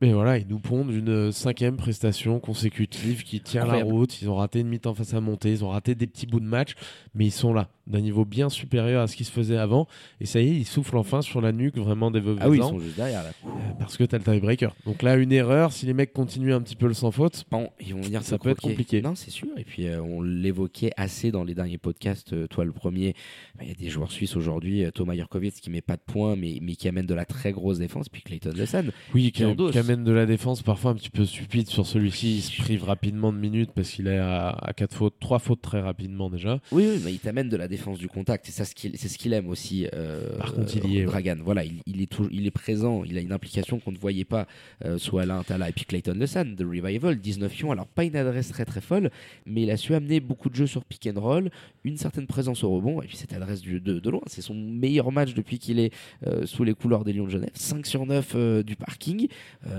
Mais 0.02 0.12
voilà, 0.12 0.38
ils 0.38 0.46
nous 0.46 0.58
pondent 0.58 0.92
une 0.92 1.32
cinquième 1.32 1.76
prestation 1.76 2.38
consécutive 2.38 3.24
qui 3.24 3.40
tient 3.40 3.66
la 3.66 3.82
route. 3.82 4.20
Ils 4.22 4.28
ont 4.28 4.36
raté 4.36 4.60
une 4.60 4.68
mi-temps 4.68 4.94
face 4.94 5.14
à 5.14 5.20
monter, 5.20 5.50
ils 5.50 5.64
ont 5.64 5.70
raté 5.70 5.94
des 5.94 6.06
petits 6.06 6.26
bouts 6.26 6.40
de 6.40 6.46
match, 6.46 6.74
mais 7.14 7.24
ils 7.24 7.32
sont 7.32 7.52
là, 7.52 7.68
d'un 7.86 8.00
niveau 8.00 8.24
bien 8.24 8.48
supérieur 8.48 9.02
à 9.02 9.06
ce 9.08 9.16
qui 9.16 9.24
se 9.24 9.32
faisait 9.32 9.56
avant. 9.56 9.88
Et 10.20 10.26
ça 10.26 10.40
y 10.40 10.48
est, 10.48 10.54
ils 10.54 10.66
soufflent 10.66 10.98
enfin 10.98 11.22
sur 11.22 11.40
la 11.40 11.52
nuque 11.52 11.76
vraiment 11.76 12.10
des 12.10 12.22
Ah 12.40 12.48
oui, 12.48 12.58
ils 12.58 12.62
sont 12.62 12.78
juste 12.78 12.96
derrière 12.96 13.22
là. 13.22 13.30
Euh, 13.46 13.48
parce 13.78 13.96
que 13.96 14.04
t'as 14.04 14.18
le 14.18 14.24
tiebreaker. 14.24 14.76
Donc 14.84 15.02
là, 15.02 15.16
une 15.16 15.32
erreur, 15.32 15.72
si 15.72 15.86
les 15.86 15.94
mecs 15.94 16.12
continuent 16.12 16.54
un 16.54 16.60
petit 16.60 16.76
peu 16.76 16.86
le 16.86 16.94
sans 16.94 17.10
faute, 17.10 17.44
bon, 17.50 17.70
ils 17.80 17.95
vont 17.96 18.08
dire 18.08 18.22
ça 18.22 18.38
peut 18.38 18.50
être 18.50 18.60
compliqué. 18.60 19.02
Non, 19.02 19.14
c'est 19.14 19.30
sûr. 19.30 19.48
Et 19.56 19.64
puis 19.64 19.86
euh, 19.86 20.00
on 20.02 20.22
l'évoquait 20.22 20.92
assez 20.96 21.30
dans 21.30 21.44
les 21.44 21.54
derniers 21.54 21.78
podcasts, 21.78 22.32
euh, 22.32 22.46
toi 22.46 22.64
le 22.64 22.72
premier. 22.72 23.14
Bah, 23.56 23.64
il 23.64 23.68
y 23.68 23.72
a 23.72 23.74
des 23.74 23.88
joueurs 23.88 24.12
suisses 24.12 24.36
aujourd'hui, 24.36 24.84
Thomas 24.94 25.14
Jurkovic 25.14 25.54
qui 25.54 25.70
met 25.70 25.80
pas 25.80 25.96
de 25.96 26.02
points, 26.06 26.36
mais, 26.36 26.58
mais 26.62 26.74
qui 26.76 26.88
amène 26.88 27.06
de 27.06 27.14
la 27.14 27.24
très 27.24 27.52
grosse 27.52 27.78
défense, 27.78 28.08
puis 28.08 28.22
Clayton 28.22 28.52
Lessan. 28.54 28.90
Oui, 29.14 29.32
qui, 29.32 29.44
qui 29.72 29.78
amène 29.78 30.04
de 30.04 30.12
la 30.12 30.26
défense 30.26 30.62
parfois 30.62 30.92
un 30.92 30.94
petit 30.94 31.10
peu 31.10 31.24
stupide 31.24 31.68
sur 31.68 31.86
celui-ci. 31.86 32.36
Il 32.36 32.42
se 32.42 32.62
prive 32.62 32.84
rapidement 32.84 33.32
de 33.32 33.38
minutes 33.38 33.70
parce 33.74 33.90
qu'il 33.90 34.08
est 34.08 34.18
à, 34.18 34.50
à 34.50 34.72
4 34.72 34.94
fautes, 34.94 35.14
3 35.20 35.38
fautes 35.38 35.62
très 35.62 35.80
rapidement 35.80 36.30
déjà. 36.30 36.60
Oui, 36.72 36.86
oui 36.88 37.00
mais 37.04 37.12
il 37.12 37.18
t'amène 37.18 37.48
de 37.48 37.56
la 37.56 37.68
défense 37.68 37.98
du 37.98 38.08
contact. 38.08 38.48
Et 38.48 38.52
ça, 38.52 38.64
c'est 38.64 39.08
ce 39.08 39.18
qu'il 39.18 39.32
aime 39.32 39.48
aussi. 39.48 39.86
Euh, 39.94 40.36
Par 40.38 40.52
contre, 40.52 40.76
il 40.76 40.90
y 40.90 40.98
est. 40.98 41.04
Dragan. 41.04 41.36
Voilà, 41.42 41.64
il, 41.64 42.02
est 42.02 42.06
toujours, 42.06 42.30
il 42.32 42.46
est 42.46 42.50
présent. 42.50 43.04
Il 43.04 43.16
a 43.16 43.20
une 43.20 43.32
implication 43.32 43.78
qu'on 43.78 43.92
ne 43.92 43.98
voyait 43.98 44.24
pas 44.24 44.46
euh, 44.84 44.98
sous 44.98 45.18
Alain 45.18 45.42
Tala. 45.42 45.68
Et 45.68 45.72
puis 45.72 45.84
Clayton 45.84 46.18
Sun, 46.26 46.54
de 46.54 46.64
Revival, 46.64 47.16
19 47.16 47.52
pions. 47.52 47.72
Alors, 47.72 47.85
pas 47.86 48.04
une 48.04 48.16
adresse 48.16 48.50
très 48.50 48.64
très 48.64 48.80
folle, 48.80 49.10
mais 49.46 49.62
il 49.62 49.70
a 49.70 49.76
su 49.76 49.94
amener 49.94 50.20
beaucoup 50.20 50.50
de 50.50 50.54
jeux 50.54 50.66
sur 50.66 50.84
pick 50.84 51.08
and 51.08 51.20
roll, 51.20 51.50
une 51.84 51.96
certaine 51.96 52.26
présence 52.26 52.64
au 52.64 52.70
rebond. 52.70 53.02
Et 53.02 53.06
puis 53.06 53.16
cette 53.16 53.32
adresse 53.32 53.62
de, 53.62 53.78
de, 53.78 54.10
loin, 54.10 54.22
c'est 54.26 54.42
son 54.42 54.54
meilleur 54.54 55.12
match 55.12 55.34
depuis 55.34 55.58
qu'il 55.58 55.78
est 55.78 55.92
euh, 56.26 56.46
sous 56.46 56.64
les 56.64 56.74
couleurs 56.74 57.04
des 57.04 57.12
Lions 57.12 57.26
de 57.26 57.30
Genève. 57.30 57.50
5 57.54 57.86
sur 57.86 58.06
9 58.06 58.32
euh, 58.34 58.62
du 58.62 58.76
parking. 58.76 59.28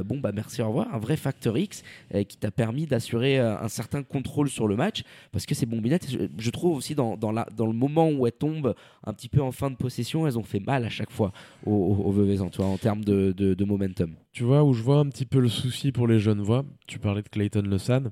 bon, 0.05 0.19
bah 0.19 0.31
merci, 0.33 0.61
au 0.61 0.67
revoir 0.67 0.87
un 0.93 0.99
vrai 0.99 1.17
facteur 1.17 1.57
X 1.57 1.83
euh, 2.13 2.23
qui 2.23 2.37
t'a 2.37 2.51
permis 2.51 2.85
d'assurer 2.85 3.39
euh, 3.39 3.57
un 3.59 3.67
certain 3.67 4.03
contrôle 4.03 4.49
sur 4.49 4.67
le 4.67 4.75
match 4.75 5.03
parce 5.31 5.45
que 5.45 5.55
ces 5.55 5.65
bombinettes, 5.65 6.07
je, 6.37 6.49
trouve 6.49 6.77
aussi 6.77 6.95
dans, 6.95 7.15
le 7.15 7.73
moment 7.73 8.09
où 8.09 8.27
elles 8.27 8.33
tombent 8.33 8.75
un 9.05 9.13
petit 9.13 9.29
peu 9.29 9.41
en 9.41 9.51
fin 9.51 9.69
de 9.69 9.75
possession, 9.75 10.27
elles 10.27 10.37
ont 10.37 10.43
fait 10.43 10.59
mal 10.59 10.85
à 10.85 10.89
chaque 10.89 11.11
fois 11.11 11.31
au 11.65 11.73
au 11.73 12.49
toi, 12.49 12.65
en 12.65 12.77
termes 12.77 13.03
de, 13.03 13.63
momentum. 13.65 14.13
Tu 14.37 14.43
vois, 14.43 14.63
où 14.63 14.71
je 14.71 14.83
vois 14.83 14.99
un 14.99 15.09
petit 15.09 15.25
peu 15.25 15.39
le 15.39 15.49
souci 15.49 15.91
pour 15.91 16.05
les 16.05 16.19
jeunes 16.19 16.41
voix, 16.41 16.63
tu 16.85 16.99
parlais 16.99 17.23
de 17.23 17.27
Clayton 17.27 17.63
Lesan, 17.63 18.11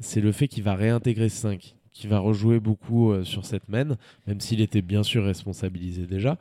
c'est 0.00 0.20
le 0.20 0.32
fait 0.32 0.48
qu'il 0.48 0.64
va 0.64 0.74
réintégrer 0.74 1.28
5 1.28 1.76
qui 1.92 2.08
va 2.08 2.18
rejouer 2.18 2.58
beaucoup 2.58 3.12
euh, 3.12 3.22
sur 3.22 3.46
cette 3.46 3.68
main, 3.68 3.96
même 4.26 4.40
s'il 4.40 4.62
était 4.62 4.82
bien 4.82 5.04
sûr 5.04 5.24
responsabilisé 5.24 6.06
déjà 6.06 6.38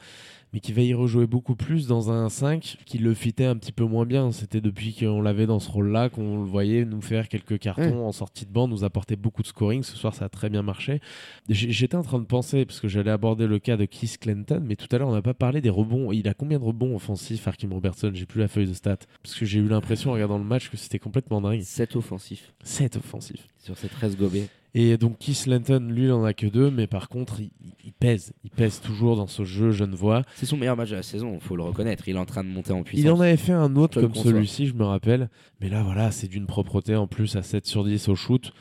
mais 0.54 0.60
qui 0.60 0.74
va 0.74 0.82
y 0.82 0.94
rejouer 0.94 1.28
beaucoup 1.28 1.56
plus 1.56 1.88
dans 1.88 2.12
un 2.12 2.30
5 2.30 2.78
qui 2.86 2.98
le 2.98 3.14
fitait 3.14 3.46
un 3.46 3.56
petit 3.56 3.72
peu 3.72 3.84
moins 3.84 4.06
bien. 4.06 4.32
C'était 4.32 4.62
depuis 4.62 4.94
qu'on 4.94 5.22
l'avait 5.22 5.46
dans 5.46 5.60
ce 5.60 5.70
rôle-là 5.70 6.10
qu'on 6.10 6.38
le 6.38 6.46
voyait 6.46 6.86
nous 6.86 7.02
faire 7.02 7.28
quelques 7.28 7.60
cartons 7.60 8.06
en 8.06 8.12
sortie 8.12 8.46
de 8.46 8.52
banc, 8.52 8.68
nous 8.68 8.84
apporter 8.84 9.16
beaucoup 9.16 9.42
de 9.42 9.48
scoring. 9.48 9.84
Ce 9.84 9.96
soir, 9.96 10.14
ça 10.14 10.26
a 10.26 10.30
très 10.30 10.50
bien 10.50 10.62
marché. 10.62 11.02
J'étais 11.50 11.96
en 11.96 12.04
train 12.04 12.20
de 12.20 12.26
penser, 12.26 12.66
parce 12.66 12.80
que 12.80 12.88
j'allais 12.88 13.12
aborder 13.12 13.48
le 13.48 13.60
cas 13.60 13.78
de 13.78 13.86
Keith 13.86 14.18
Clinton, 14.20 14.64
mais 14.66 14.76
tout 14.76 14.88
à 14.92 14.98
l'heure, 14.98 15.10
on 15.10 15.14
n'a 15.14 15.22
pas 15.22 15.34
parlé 15.34 15.62
des 15.62 15.70
rebonds. 15.70 16.12
Il 16.12 16.28
a 16.28 16.34
combien 16.34 16.60
de 16.60 16.64
rebonds 16.64 16.96
offensifs, 16.96 17.48
Arkim 17.48 17.74
Robertson? 17.74 18.12
J'ai 18.14 18.26
plus 18.26 18.40
la 18.40 18.48
feuille 18.48 18.68
de 18.68 18.74
stats. 18.74 18.98
Parce 19.24 19.36
que 19.36 19.46
j'ai 19.46 19.60
eu 19.60 19.68
l'impression, 19.68 20.12
en 20.12 20.14
regardant 20.14 20.38
le 20.38 20.44
match, 20.44 20.70
que 20.70 20.78
c'était 20.78 21.00
complètement 21.00 21.42
dingue. 21.42 21.62
7 21.62 21.96
offensifs. 21.96 22.54
7 22.64 22.98
offensifs. 22.98 23.48
Sur 23.58 23.78
ces 23.78 23.90
13 23.90 24.18
gobés. 24.18 24.48
Et 24.76 24.98
donc 24.98 25.18
Keith 25.18 25.48
Lenton, 25.48 25.88
lui, 25.90 26.06
il 26.06 26.12
en 26.12 26.24
a 26.24 26.34
que 26.34 26.46
deux, 26.46 26.70
mais 26.70 26.86
par 26.86 27.10
contre, 27.10 27.40
il, 27.40 27.94
pèse. 27.94 28.34
Il 28.44 28.52
pèse 28.52 28.82
toujours 28.82 29.16
dans 29.16 29.28
ce 29.28 29.44
jeu 29.44 29.72
je 29.72 29.84
ne 29.84 29.96
vois. 29.96 30.22
C'est 30.36 30.46
son 30.46 30.58
meilleur 30.58 30.78
match 30.78 30.92
de 30.92 30.96
la 30.96 31.04
saison, 31.04 31.34
il 31.34 31.42
faut 31.42 31.56
le 31.56 31.64
reconnaître. 31.64 32.08
Il 32.08 32.16
est 32.16 32.20
en 32.20 32.26
train 32.26 32.44
de 32.44 32.50
monter 32.50 32.72
en 32.72 32.84
puissance. 32.84 33.04
Il 33.04 33.12
en 33.12 33.20
avait 33.20 33.38
fait 33.38 33.54
un 33.54 33.76
autre 33.76 34.00
comme 34.00 34.16
celui-ci, 34.16 34.68
je 34.68 34.74
me 34.74 34.86
rappelle. 34.86 35.30
Mais 35.60 35.70
là, 35.70 35.84
voilà, 35.84 36.12
c'est 36.12 36.28
d'une 36.28 36.46
propreté 36.46 36.96
en 36.96 37.08
plus 37.08 37.36
à 37.36 37.42
7 37.42 37.66
sur 37.66 37.84
10 37.84 38.10
au 38.10 38.16
shoot. 38.16 38.52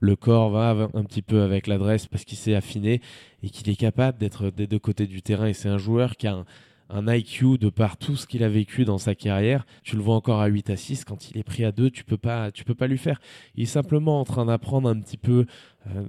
Le 0.00 0.14
corps 0.14 0.50
va 0.50 0.88
un 0.94 1.04
petit 1.04 1.22
peu 1.22 1.42
avec 1.42 1.66
l'adresse 1.66 2.06
parce 2.06 2.24
qu'il 2.24 2.38
s'est 2.38 2.54
affiné 2.54 3.00
et 3.42 3.50
qu'il 3.50 3.68
est 3.68 3.76
capable 3.76 4.18
d'être 4.18 4.50
des 4.50 4.68
deux 4.68 4.78
côtés 4.78 5.06
du 5.06 5.22
terrain. 5.22 5.48
Et 5.48 5.54
c'est 5.54 5.68
un 5.68 5.78
joueur 5.78 6.16
qui 6.16 6.28
a 6.28 6.34
un, 6.34 6.44
un 6.90 7.12
IQ 7.12 7.58
de 7.58 7.70
par 7.70 7.96
tout 7.96 8.16
ce 8.16 8.26
qu'il 8.26 8.42
a 8.42 8.48
vécu 8.48 8.84
dans 8.84 8.98
sa 8.98 9.14
carrière. 9.14 9.66
Tu 9.82 9.96
le 9.96 10.02
vois 10.02 10.14
encore 10.14 10.40
à 10.40 10.46
8 10.46 10.70
à 10.70 10.76
6, 10.76 11.04
quand 11.04 11.30
il 11.30 11.38
est 11.38 11.42
pris 11.42 11.64
à 11.64 11.72
2, 11.72 11.90
tu 11.90 12.04
peux 12.04 12.16
pas, 12.16 12.50
tu 12.50 12.64
peux 12.64 12.74
pas 12.74 12.86
lui 12.86 12.98
faire. 12.98 13.20
Il 13.56 13.64
est 13.64 13.66
simplement 13.66 14.20
en 14.20 14.24
train 14.24 14.46
d'apprendre 14.46 14.88
un 14.88 14.98
petit 14.98 15.16
peu 15.16 15.46
euh, 15.88 16.02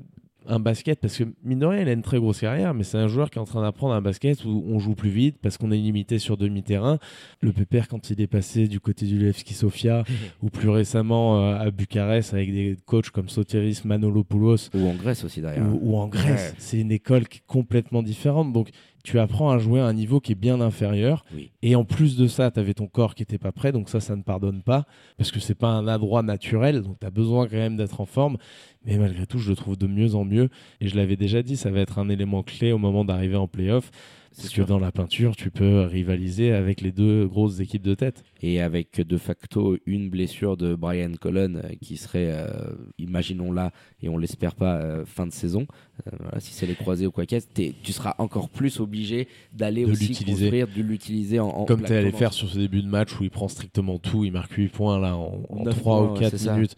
un 0.47 0.59
basket 0.59 0.99
parce 0.99 1.17
que 1.17 1.23
mine 1.43 1.59
de 1.59 1.65
rien, 1.65 1.81
il 1.81 1.89
a 1.89 1.91
une 1.91 2.01
très 2.01 2.17
grosse 2.17 2.39
carrière, 2.39 2.73
mais 2.73 2.83
c'est 2.83 2.97
un 2.97 3.07
joueur 3.07 3.29
qui 3.29 3.37
est 3.37 3.41
en 3.41 3.45
train 3.45 3.61
d'apprendre 3.61 3.93
un 3.93 4.01
basket 4.01 4.45
où 4.45 4.63
on 4.67 4.79
joue 4.79 4.95
plus 4.95 5.09
vite 5.09 5.37
parce 5.41 5.57
qu'on 5.57 5.71
est 5.71 5.77
limité 5.77 6.17
sur 6.17 6.37
demi-terrain. 6.37 6.97
Le 7.41 7.51
Pépère, 7.51 7.87
quand 7.87 8.09
il 8.09 8.19
est 8.21 8.27
passé 8.27 8.67
du 8.67 8.79
côté 8.79 9.05
du 9.05 9.19
Levski 9.19 9.53
Sofia 9.53 10.03
ou 10.41 10.49
plus 10.49 10.69
récemment 10.69 11.39
euh, 11.39 11.55
à 11.55 11.71
Bucarest 11.71 12.33
avec 12.33 12.51
des 12.51 12.77
coachs 12.85 13.09
comme 13.09 13.29
Sotiris 13.29 13.85
Manolopoulos 13.85 14.69
ou 14.73 14.87
en 14.87 14.95
Grèce 14.95 15.23
aussi 15.23 15.41
derrière, 15.41 15.65
ou, 15.81 15.97
en 15.97 16.07
Grèce, 16.07 16.55
c'est 16.57 16.79
une 16.79 16.91
école 16.91 17.27
qui 17.27 17.39
est 17.39 17.47
complètement 17.47 18.01
différente. 18.01 18.51
Donc 18.53 18.69
tu 19.03 19.19
apprends 19.19 19.51
à 19.51 19.57
jouer 19.57 19.79
à 19.79 19.85
un 19.85 19.93
niveau 19.93 20.19
qui 20.19 20.33
est 20.33 20.35
bien 20.35 20.61
inférieur. 20.61 21.23
Et 21.61 21.75
en 21.75 21.83
plus 21.83 22.17
de 22.17 22.27
ça, 22.27 22.51
tu 22.51 22.59
avais 22.59 22.73
ton 22.73 22.87
corps 22.87 23.15
qui 23.15 23.21
n'était 23.21 23.37
pas 23.37 23.51
prêt, 23.51 23.71
donc 23.71 23.89
ça, 23.89 23.99
ça 23.99 24.15
ne 24.15 24.21
pardonne 24.21 24.61
pas, 24.61 24.85
parce 25.17 25.31
que 25.31 25.39
c'est 25.39 25.55
pas 25.55 25.69
un 25.69 25.87
adroit 25.87 26.21
naturel, 26.21 26.81
donc 26.81 26.99
tu 26.99 27.05
as 27.05 27.11
besoin 27.11 27.47
quand 27.47 27.57
même 27.57 27.77
d'être 27.77 28.01
en 28.01 28.05
forme. 28.05 28.37
Mais 28.85 28.97
malgré 28.97 29.25
tout, 29.25 29.39
je 29.39 29.49
le 29.49 29.55
trouve 29.55 29.77
de 29.77 29.87
mieux 29.87 30.15
en 30.15 30.25
mieux. 30.25 30.49
Et 30.79 30.87
je 30.87 30.95
l'avais 30.95 31.15
déjà 31.15 31.43
dit, 31.43 31.57
ça 31.57 31.69
va 31.69 31.79
être 31.79 31.99
un 31.99 32.09
élément 32.09 32.43
clé 32.43 32.71
au 32.71 32.77
moment 32.77 33.03
d'arriver 33.03 33.35
en 33.35 33.47
playoff. 33.47 33.91
Parce 34.41 34.53
que 34.53 34.61
dans 34.61 34.79
la 34.79 34.91
peinture, 34.91 35.35
tu 35.35 35.51
peux 35.51 35.81
rivaliser 35.81 36.53
avec 36.53 36.81
les 36.81 36.91
deux 36.91 37.27
grosses 37.27 37.59
équipes 37.59 37.81
de 37.81 37.95
tête. 37.95 38.23
Et 38.41 38.61
avec 38.61 39.01
de 39.01 39.17
facto 39.17 39.77
une 39.85 40.09
blessure 40.09 40.55
de 40.55 40.75
Brian 40.75 41.11
Cullen 41.19 41.61
euh, 41.63 41.69
qui 41.81 41.97
serait, 41.97 42.31
euh, 42.31 42.47
imaginons 42.97 43.51
là, 43.51 43.71
et 44.01 44.07
on 44.07 44.17
l'espère 44.17 44.55
pas, 44.55 44.77
euh, 44.77 45.05
fin 45.05 45.27
de 45.27 45.33
saison. 45.33 45.67
si 46.39 46.53
c'est 46.53 46.65
les 46.65 46.75
croisés 46.75 47.05
ou 47.05 47.11
quoi 47.11 47.25
qu'est-ce, 47.25 47.47
tu 47.53 47.91
seras 47.91 48.15
encore 48.17 48.49
plus 48.49 48.79
obligé 48.79 49.27
d'aller 49.51 49.83
aussi 49.83 50.13
construire, 50.23 50.67
de 50.67 50.81
l'utiliser 50.81 51.39
en, 51.39 51.65
Comme 51.65 51.83
tu 51.83 51.91
es 51.91 51.97
allé 51.97 52.11
faire 52.11 52.31
sur 52.31 52.49
ce 52.49 52.57
début 52.57 52.81
de 52.81 52.87
match 52.87 53.19
où 53.19 53.23
il 53.23 53.29
prend 53.29 53.49
strictement 53.49 53.99
tout, 53.99 54.23
il 54.23 54.31
marque 54.31 54.53
8 54.53 54.69
points 54.69 54.99
là 54.99 55.17
en, 55.17 55.41
en 55.49 55.63
3 55.65 56.03
ou 56.03 56.13
4 56.13 56.53
minutes. 56.53 56.75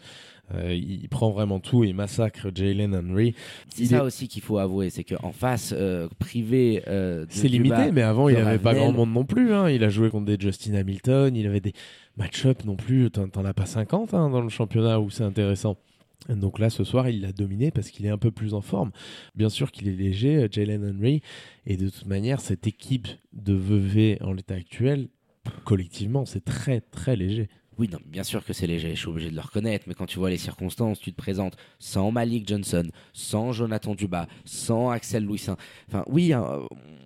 Euh, 0.54 0.74
il 0.74 1.08
prend 1.08 1.30
vraiment 1.30 1.60
tout, 1.60 1.84
il 1.84 1.94
massacre 1.94 2.48
Jalen 2.54 2.94
Henry. 2.94 3.34
C'est 3.68 3.86
ça 3.86 4.04
aussi 4.04 4.28
qu'il 4.28 4.42
faut 4.42 4.58
avouer, 4.58 4.90
c'est 4.90 5.04
qu'en 5.04 5.32
face, 5.32 5.74
euh, 5.76 6.08
privé. 6.18 6.82
euh, 6.88 7.24
C'est 7.28 7.48
limité, 7.48 7.90
mais 7.92 8.02
avant, 8.02 8.28
il 8.28 8.36
de 8.36 8.40
avait 8.40 8.58
pas 8.58 8.74
grand 8.74 8.92
monde 8.92 9.12
non 9.12 9.24
plus. 9.24 9.52
hein. 9.54 9.70
Il 9.70 9.82
a 9.84 9.88
joué 9.88 10.10
contre 10.10 10.26
des 10.26 10.36
Justin 10.38 10.74
Hamilton, 10.74 11.34
il 11.34 11.46
avait 11.46 11.60
des 11.60 11.72
match-up 12.16 12.64
non 12.64 12.76
plus. 12.76 13.10
T'en 13.10 13.44
as 13.44 13.54
pas 13.54 13.66
50 13.66 14.14
hein, 14.14 14.28
dans 14.30 14.40
le 14.40 14.48
championnat 14.48 15.00
où 15.00 15.10
c'est 15.10 15.24
intéressant. 15.24 15.76
Donc 16.28 16.58
là, 16.60 16.70
ce 16.70 16.84
soir, 16.84 17.08
il 17.08 17.20
l'a 17.22 17.32
dominé 17.32 17.70
parce 17.72 17.90
qu'il 17.90 18.06
est 18.06 18.10
un 18.10 18.18
peu 18.18 18.30
plus 18.30 18.54
en 18.54 18.60
forme. 18.60 18.92
Bien 19.34 19.48
sûr 19.48 19.72
qu'il 19.72 19.88
est 19.88 19.96
léger, 19.96 20.46
Jalen 20.50 20.94
Henry. 20.96 21.20
Et 21.66 21.76
de 21.76 21.88
toute 21.88 22.06
manière, 22.06 22.40
cette 22.40 22.66
équipe 22.68 23.08
de 23.32 23.54
Vevey 23.54 24.18
en 24.20 24.32
l'état 24.32 24.54
actuel, 24.54 25.08
collectivement, 25.64 26.24
c'est 26.24 26.44
très, 26.44 26.80
très 26.80 27.16
léger. 27.16 27.48
Oui, 27.78 27.88
non, 27.90 27.98
bien 28.04 28.22
sûr 28.22 28.44
que 28.44 28.52
c'est 28.52 28.66
léger, 28.66 28.90
je 28.90 29.00
suis 29.00 29.08
obligé 29.08 29.30
de 29.30 29.34
le 29.34 29.40
reconnaître, 29.40 29.86
mais 29.88 29.94
quand 29.94 30.04
tu 30.04 30.18
vois 30.18 30.28
les 30.28 30.36
circonstances, 30.36 31.00
tu 31.00 31.10
te 31.10 31.16
présentes 31.16 31.56
sans 31.78 32.10
Malik 32.10 32.46
Johnson, 32.46 32.86
sans 33.14 33.52
Jonathan 33.52 33.94
Dubas, 33.94 34.26
sans 34.44 34.90
Axel 34.90 35.24
Louisin. 35.24 35.56
Enfin, 35.88 36.04
oui, 36.06 36.34
hein, 36.34 36.60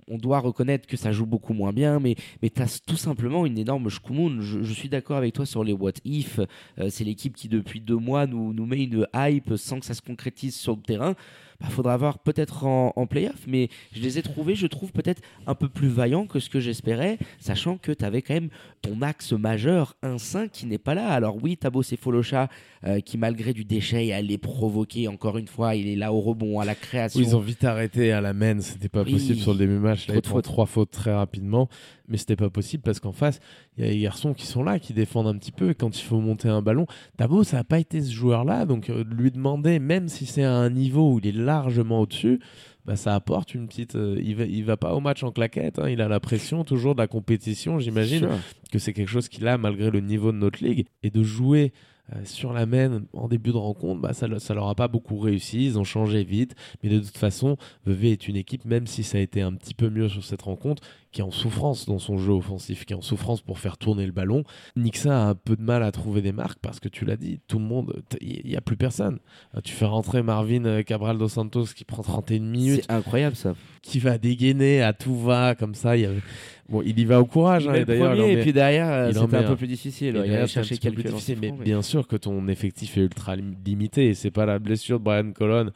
on 0.08 0.18
doit 0.18 0.40
reconnaître 0.40 0.88
que 0.88 0.96
ça 0.96 1.12
joue 1.12 1.25
beaucoup 1.25 1.52
moins 1.52 1.73
bien, 1.73 2.00
mais, 2.00 2.16
mais 2.42 2.50
tu 2.50 2.62
as 2.62 2.80
tout 2.85 2.96
simplement 2.96 3.46
une 3.46 3.58
énorme 3.58 3.88
shkumun. 3.88 4.40
Je, 4.40 4.62
je 4.62 4.73
suis 4.73 4.88
d'accord 4.88 5.18
avec 5.18 5.35
toi 5.35 5.46
sur 5.46 5.62
les 5.62 5.73
what 5.73 5.92
if. 6.04 6.40
Euh, 6.78 6.90
c'est 6.90 7.04
l'équipe 7.04 7.37
qui, 7.37 7.49
depuis 7.49 7.80
deux 7.80 7.96
mois, 7.96 8.26
nous, 8.26 8.52
nous 8.52 8.66
met 8.66 8.82
une 8.82 9.06
hype 9.14 9.54
sans 9.56 9.78
que 9.78 9.87
ça 9.87 9.94
se 9.94 10.02
concrétise 10.02 10.56
sur 10.56 10.75
le 10.75 10.82
terrain. 10.82 11.14
Il 11.62 11.70
faudra 11.70 11.96
voir 11.96 12.18
peut-être 12.18 12.64
en, 12.64 12.92
en 12.96 13.06
playoff, 13.06 13.44
mais 13.46 13.68
je 13.94 14.00
les 14.02 14.18
ai 14.18 14.22
trouvés, 14.22 14.54
je 14.54 14.66
trouve, 14.66 14.92
peut-être 14.92 15.22
un 15.46 15.54
peu 15.54 15.68
plus 15.68 15.88
vaillants 15.88 16.26
que 16.26 16.38
ce 16.38 16.50
que 16.50 16.60
j'espérais, 16.60 17.18
sachant 17.38 17.78
que 17.78 17.92
tu 17.92 18.04
avais 18.04 18.20
quand 18.22 18.34
même 18.34 18.50
ton 18.82 19.00
axe 19.02 19.32
majeur, 19.32 19.96
un 20.02 20.18
5 20.18 20.50
qui 20.50 20.66
n'est 20.66 20.78
pas 20.78 20.94
là. 20.94 21.08
Alors 21.08 21.38
oui, 21.42 21.56
Tabo 21.56 21.82
Folocha, 21.82 22.48
euh, 22.84 23.00
qui 23.00 23.16
malgré 23.18 23.52
du 23.52 23.64
déchet 23.64 24.08
est 24.08 24.12
allé 24.12 24.36
provoquer, 24.38 25.08
encore 25.08 25.38
une 25.38 25.48
fois, 25.48 25.75
il 25.75 25.88
est 25.88 25.96
là 25.96 26.12
au 26.12 26.20
rebond, 26.20 26.60
à 26.60 26.64
la 26.64 26.75
création. 26.75 27.20
Oui, 27.20 27.26
ils 27.26 27.36
ont 27.36 27.40
vite 27.40 27.64
arrêté 27.64 28.12
à 28.12 28.20
la 28.20 28.32
main, 28.32 28.60
c'était 28.60 28.88
pas 28.88 29.02
Oui. 29.02 29.12
possible 29.12 29.38
sur 29.40 29.52
le 29.52 29.58
début 29.58 29.78
match. 29.78 30.06
Là, 30.08 30.14
Trop 30.14 30.18
ils 30.18 30.22
de 30.22 30.26
fautes. 30.26 30.44
trois 30.44 30.66
fautes 30.66 30.90
très 30.90 31.14
rapidement, 31.14 31.68
mais 32.08 32.16
c'était 32.16 32.36
pas 32.36 32.50
possible 32.50 32.82
parce 32.82 33.00
qu'en 33.00 33.12
face, 33.12 33.40
il 33.76 33.84
y 33.84 33.88
a 33.88 33.90
des 33.90 34.00
garçons 34.00 34.34
qui 34.34 34.46
sont 34.46 34.62
là, 34.62 34.78
qui 34.78 34.92
défendent 34.92 35.26
un 35.26 35.36
petit 35.36 35.52
peu. 35.52 35.70
Et 35.70 35.75
quand 35.75 35.98
il 35.98 36.02
faut 36.02 36.20
monter 36.20 36.48
un 36.48 36.62
ballon, 36.62 36.86
Tabo, 37.16 37.44
ça 37.44 37.58
n'a 37.58 37.64
pas 37.64 37.78
été 37.78 38.00
ce 38.00 38.12
joueur-là, 38.12 38.66
donc 38.66 38.90
euh, 38.90 39.04
lui 39.10 39.30
demander, 39.30 39.78
même 39.78 40.08
si 40.08 40.26
c'est 40.26 40.44
à 40.44 40.54
un 40.54 40.70
niveau 40.70 41.12
où 41.12 41.18
il 41.18 41.26
est 41.26 41.32
largement 41.32 42.00
au-dessus, 42.00 42.40
bah, 42.84 42.96
ça 42.96 43.14
apporte 43.14 43.54
une 43.54 43.66
petite. 43.66 43.96
euh, 43.96 44.20
il, 44.22 44.36
va, 44.36 44.44
il 44.44 44.64
va 44.64 44.76
pas 44.76 44.94
au 44.94 45.00
match 45.00 45.22
en 45.25 45.32
claquette, 45.32 45.78
hein, 45.78 45.88
il 45.88 46.00
a 46.00 46.08
la 46.08 46.20
pression 46.20 46.64
toujours 46.64 46.94
de 46.94 47.00
la 47.00 47.08
compétition, 47.08 47.78
j'imagine 47.80 48.28
que 48.70 48.78
c'est 48.78 48.92
quelque 48.92 49.08
chose 49.08 49.28
qu'il 49.28 49.46
a 49.48 49.58
malgré 49.58 49.90
le 49.90 50.00
niveau 50.00 50.32
de 50.32 50.38
notre 50.38 50.62
ligue. 50.64 50.86
Et 51.02 51.10
de 51.10 51.22
jouer 51.22 51.72
euh, 52.14 52.20
sur 52.25 52.52
la 52.52 52.66
main 52.66 53.02
en 53.12 53.26
début 53.26 53.50
de 53.50 53.56
rencontre, 53.56 54.00
bah, 54.00 54.12
ça, 54.12 54.28
ça 54.38 54.54
leur 54.54 54.68
a 54.68 54.76
pas 54.76 54.86
beaucoup 54.86 55.18
réussi. 55.18 55.64
Ils 55.66 55.78
ont 55.78 55.84
changé 55.84 56.22
vite. 56.22 56.54
Mais 56.82 56.88
de 56.88 57.00
toute 57.00 57.16
façon, 57.16 57.56
Vevey 57.84 58.10
est 58.10 58.28
une 58.28 58.36
équipe, 58.36 58.64
même 58.64 58.86
si 58.86 59.02
ça 59.02 59.18
a 59.18 59.20
été 59.20 59.42
un 59.42 59.52
petit 59.54 59.75
peu 59.75 59.90
mieux 59.90 60.08
sur 60.08 60.25
cette 60.25 60.42
rencontre, 60.42 60.84
qui 61.16 61.23
est 61.23 61.25
en 61.25 61.30
souffrance 61.30 61.87
dans 61.87 61.99
son 61.99 62.18
jeu 62.18 62.32
offensif, 62.32 62.85
qui 62.85 62.92
est 62.92 62.96
en 62.96 63.00
souffrance 63.00 63.40
pour 63.40 63.58
faire 63.58 63.78
tourner 63.78 64.04
le 64.04 64.12
ballon. 64.12 64.44
Nixa 64.76 65.16
a 65.18 65.28
un 65.30 65.35
peu 65.35 65.56
de 65.56 65.62
mal 65.62 65.82
à 65.82 65.90
trouver 65.90 66.20
des 66.20 66.32
marques 66.32 66.58
parce 66.61 66.78
que 66.78 66.90
tu 66.90 67.06
l'as 67.06 67.16
dit, 67.16 67.40
tout 67.49 67.58
le 67.58 67.64
monde, 67.64 68.02
il 68.20 68.42
n'y 68.44 68.54
a 68.54 68.61
plus 68.61 68.76
personne. 68.76 69.18
Euh, 69.56 69.61
Tu 69.64 69.73
fais 69.73 69.87
rentrer 69.87 70.23
Marvin 70.23 70.66
euh, 70.66 70.82
Cabral 70.82 71.16
dos 71.16 71.28
Santos 71.30 71.64
qui 71.75 71.87
prend 71.87 72.02
31 72.02 72.40
minutes, 72.40 72.82
C'est 72.87 72.92
incroyable 72.92 73.35
ça. 73.35 73.54
qui 73.80 73.99
va 73.99 74.18
dégainer 74.18 74.82
à 74.82 74.92
tout 74.92 75.16
va, 75.18 75.54
comme 75.54 75.75
ça. 75.75 75.96
Il, 75.96 76.02
y 76.02 76.04
avait- 76.04 76.20
bon, 76.68 76.82
il 76.85 76.99
y 76.99 77.04
va 77.06 77.18
au 77.18 77.25
courage, 77.25 77.66
hein, 77.66 77.73
et 77.73 77.87
d'ailleurs. 77.87 78.11
premier, 78.14 78.32
et 78.32 78.37
met- 78.37 78.42
puis 78.42 78.52
derrière, 78.52 79.11
c'était 79.14 79.37
un 79.38 79.42
peu 79.44 79.56
plus 79.56 79.66
difficile. 79.68 80.16
et 80.16 80.26
Il 80.26 80.78
quelques 80.78 80.96
mais 81.40 81.52
bien 81.64 81.80
sûr 81.80 82.06
que 82.06 82.16
ton 82.16 82.46
effectif 82.49 82.99
est 82.99 83.00
ultra 83.00 83.37
lim- 83.37 83.54
limité 83.64 84.08
et 84.08 84.14
c'est 84.14 84.30
pas 84.30 84.44
la 84.44 84.58
blessure 84.58 84.99
de 84.99 85.04
Brian 85.04 85.32
Colon 85.32 85.70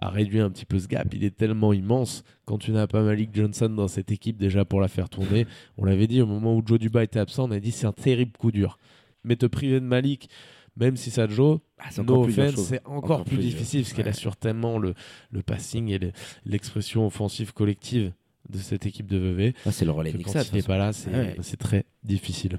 a 0.00 0.08
réduit 0.08 0.40
un 0.40 0.50
petit 0.50 0.64
peu 0.64 0.78
ce 0.78 0.88
gap. 0.88 1.06
Il 1.12 1.22
est 1.24 1.36
tellement 1.36 1.72
immense 1.72 2.24
quand 2.44 2.58
tu 2.58 2.70
n'as 2.72 2.86
pas 2.86 3.02
Malik 3.02 3.30
Johnson 3.34 3.68
dans 3.68 3.88
cette 3.88 4.10
équipe 4.10 4.38
déjà 4.38 4.64
pour 4.64 4.80
la 4.80 4.88
faire 4.88 5.08
tourner. 5.08 5.46
On 5.76 5.84
l'avait 5.84 6.06
dit 6.06 6.20
au 6.22 6.26
moment 6.26 6.56
où 6.56 6.62
Joe 6.64 6.78
Duba 6.78 7.04
était 7.04 7.20
absent, 7.20 7.48
on 7.48 7.50
a 7.52 7.60
dit 7.60 7.72
c'est 7.72 7.86
un 7.86 7.92
terrible 7.92 8.32
coup 8.38 8.50
dur. 8.52 8.78
Mais 9.24 9.36
te 9.36 9.46
priver 9.46 9.78
de 9.80 9.84
Malik, 9.84 10.28
même 10.76 10.96
si 10.96 11.10
ça 11.10 11.26
te 11.28 11.32
joue, 11.32 11.60
Ah, 11.78 11.88
c'est 11.90 12.00
encore 12.00 12.18
no 12.18 12.24
plus 12.24 12.38
encore, 12.86 13.20
Encore 13.20 13.24
difficile 13.24 13.82
parce 13.82 13.92
qu'elle 13.92 14.08
assure 14.08 14.36
tellement 14.36 14.78
le, 14.78 14.94
le 15.30 15.42
passing 15.42 15.88
et 15.90 15.98
le- 15.98 16.12
l'expression 16.46 17.06
offensive 17.06 17.52
collective 17.52 18.12
de 18.48 18.58
cette 18.58 18.86
équipe 18.86 19.06
de 19.06 19.18
Vevey. 19.18 19.54
Ah, 19.66 19.70
c'est 19.72 19.84
le 19.84 19.92
relais 19.92 20.12
que 20.12 20.18
quand 20.22 20.32
il 20.50 20.54
n'est 20.56 20.62
pas 20.62 20.78
là, 20.78 20.92
c'est 20.92 21.10
Ouais. 21.10 21.36
c'est 21.42 21.58
très 21.58 21.84
difficile. 22.02 22.58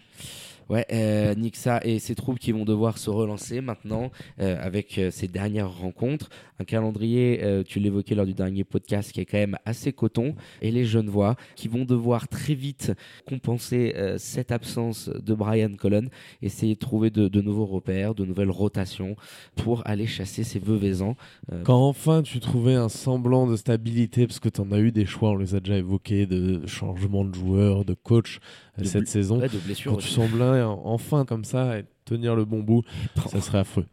Ouais, 0.70 0.86
euh, 0.92 1.36
Nixa 1.36 1.80
et 1.84 2.00
ses 2.00 2.16
troupes 2.16 2.40
qui 2.40 2.52
vont 2.52 2.66
devoir 2.66 2.98
se 2.98 3.10
relancer 3.10 3.62
maintenant 3.62 4.12
euh, 4.40 4.58
avec 4.62 4.98
euh, 4.98 5.12
ces 5.12 5.28
dernières 5.28 5.72
rencontres. 5.72 6.30
Un 6.60 6.64
calendrier, 6.64 7.42
euh, 7.44 7.64
tu 7.64 7.80
l'évoquais 7.80 8.16
lors 8.16 8.26
du 8.26 8.34
dernier 8.34 8.64
podcast, 8.64 9.12
qui 9.12 9.20
est 9.20 9.26
quand 9.26 9.38
même 9.38 9.58
assez 9.66 9.92
coton. 9.92 10.36
Et 10.62 10.72
les 10.72 10.86
jeunes 10.86 11.10
voix 11.10 11.36
qui 11.56 11.68
vont 11.68 11.86
devoir 11.86 12.28
très 12.28 12.54
vite 12.54 12.94
compenser 13.28 13.94
cette 14.18 14.52
absence 14.52 15.10
de 15.10 15.34
Brian 15.34 15.74
Cullen, 15.74 16.10
essayer 16.42 16.76
de 16.76 16.80
trouver 16.80 17.10
de, 17.10 17.28
de 17.28 17.42
nouveaux 17.42 17.66
repères, 17.66 18.16
de 18.16 18.26
nouvelles 18.26 18.50
rotations 18.50 19.16
pour 19.56 19.82
aller 19.86 20.08
chasser 20.08 20.44
ces 20.44 20.60
Veuvezans. 20.60 21.16
Quand 21.64 21.88
enfin 21.88 22.22
tu 22.22 22.40
trouvais 22.40 22.76
un 22.76 22.90
semblant 22.90 23.48
de 23.48 23.56
stabilité, 23.56 24.28
parce 24.28 24.40
que 24.40 24.50
tu 24.50 24.62
en 24.62 24.72
as 24.72 24.80
eu 24.80 24.92
des 24.92 25.06
choix, 25.06 25.32
on 25.32 25.38
les 25.38 25.56
a 25.56 25.60
déjà 25.60 25.78
évoqués, 25.78 26.26
de 26.26 26.66
changement 26.68 27.26
de 27.26 27.34
joueur, 27.34 27.86
de 27.86 27.94
coach 27.94 28.40
De 28.78 28.86
cette 28.86 29.08
saison. 29.08 29.40
Ouais, 29.40 29.50
de 29.50 29.60
Quand 29.86 29.98
tu 29.98 30.08
semblais 30.08 30.44
en- 30.62 30.82
enfin 30.86 31.26
comme 31.26 31.44
ça 31.46 31.80
et 31.80 31.86
tenir 32.06 32.36
le 32.36 32.46
bon 32.46 32.60
bout, 32.62 32.84
ça 33.30 33.42
serait 33.42 33.60
affreux. 33.60 33.86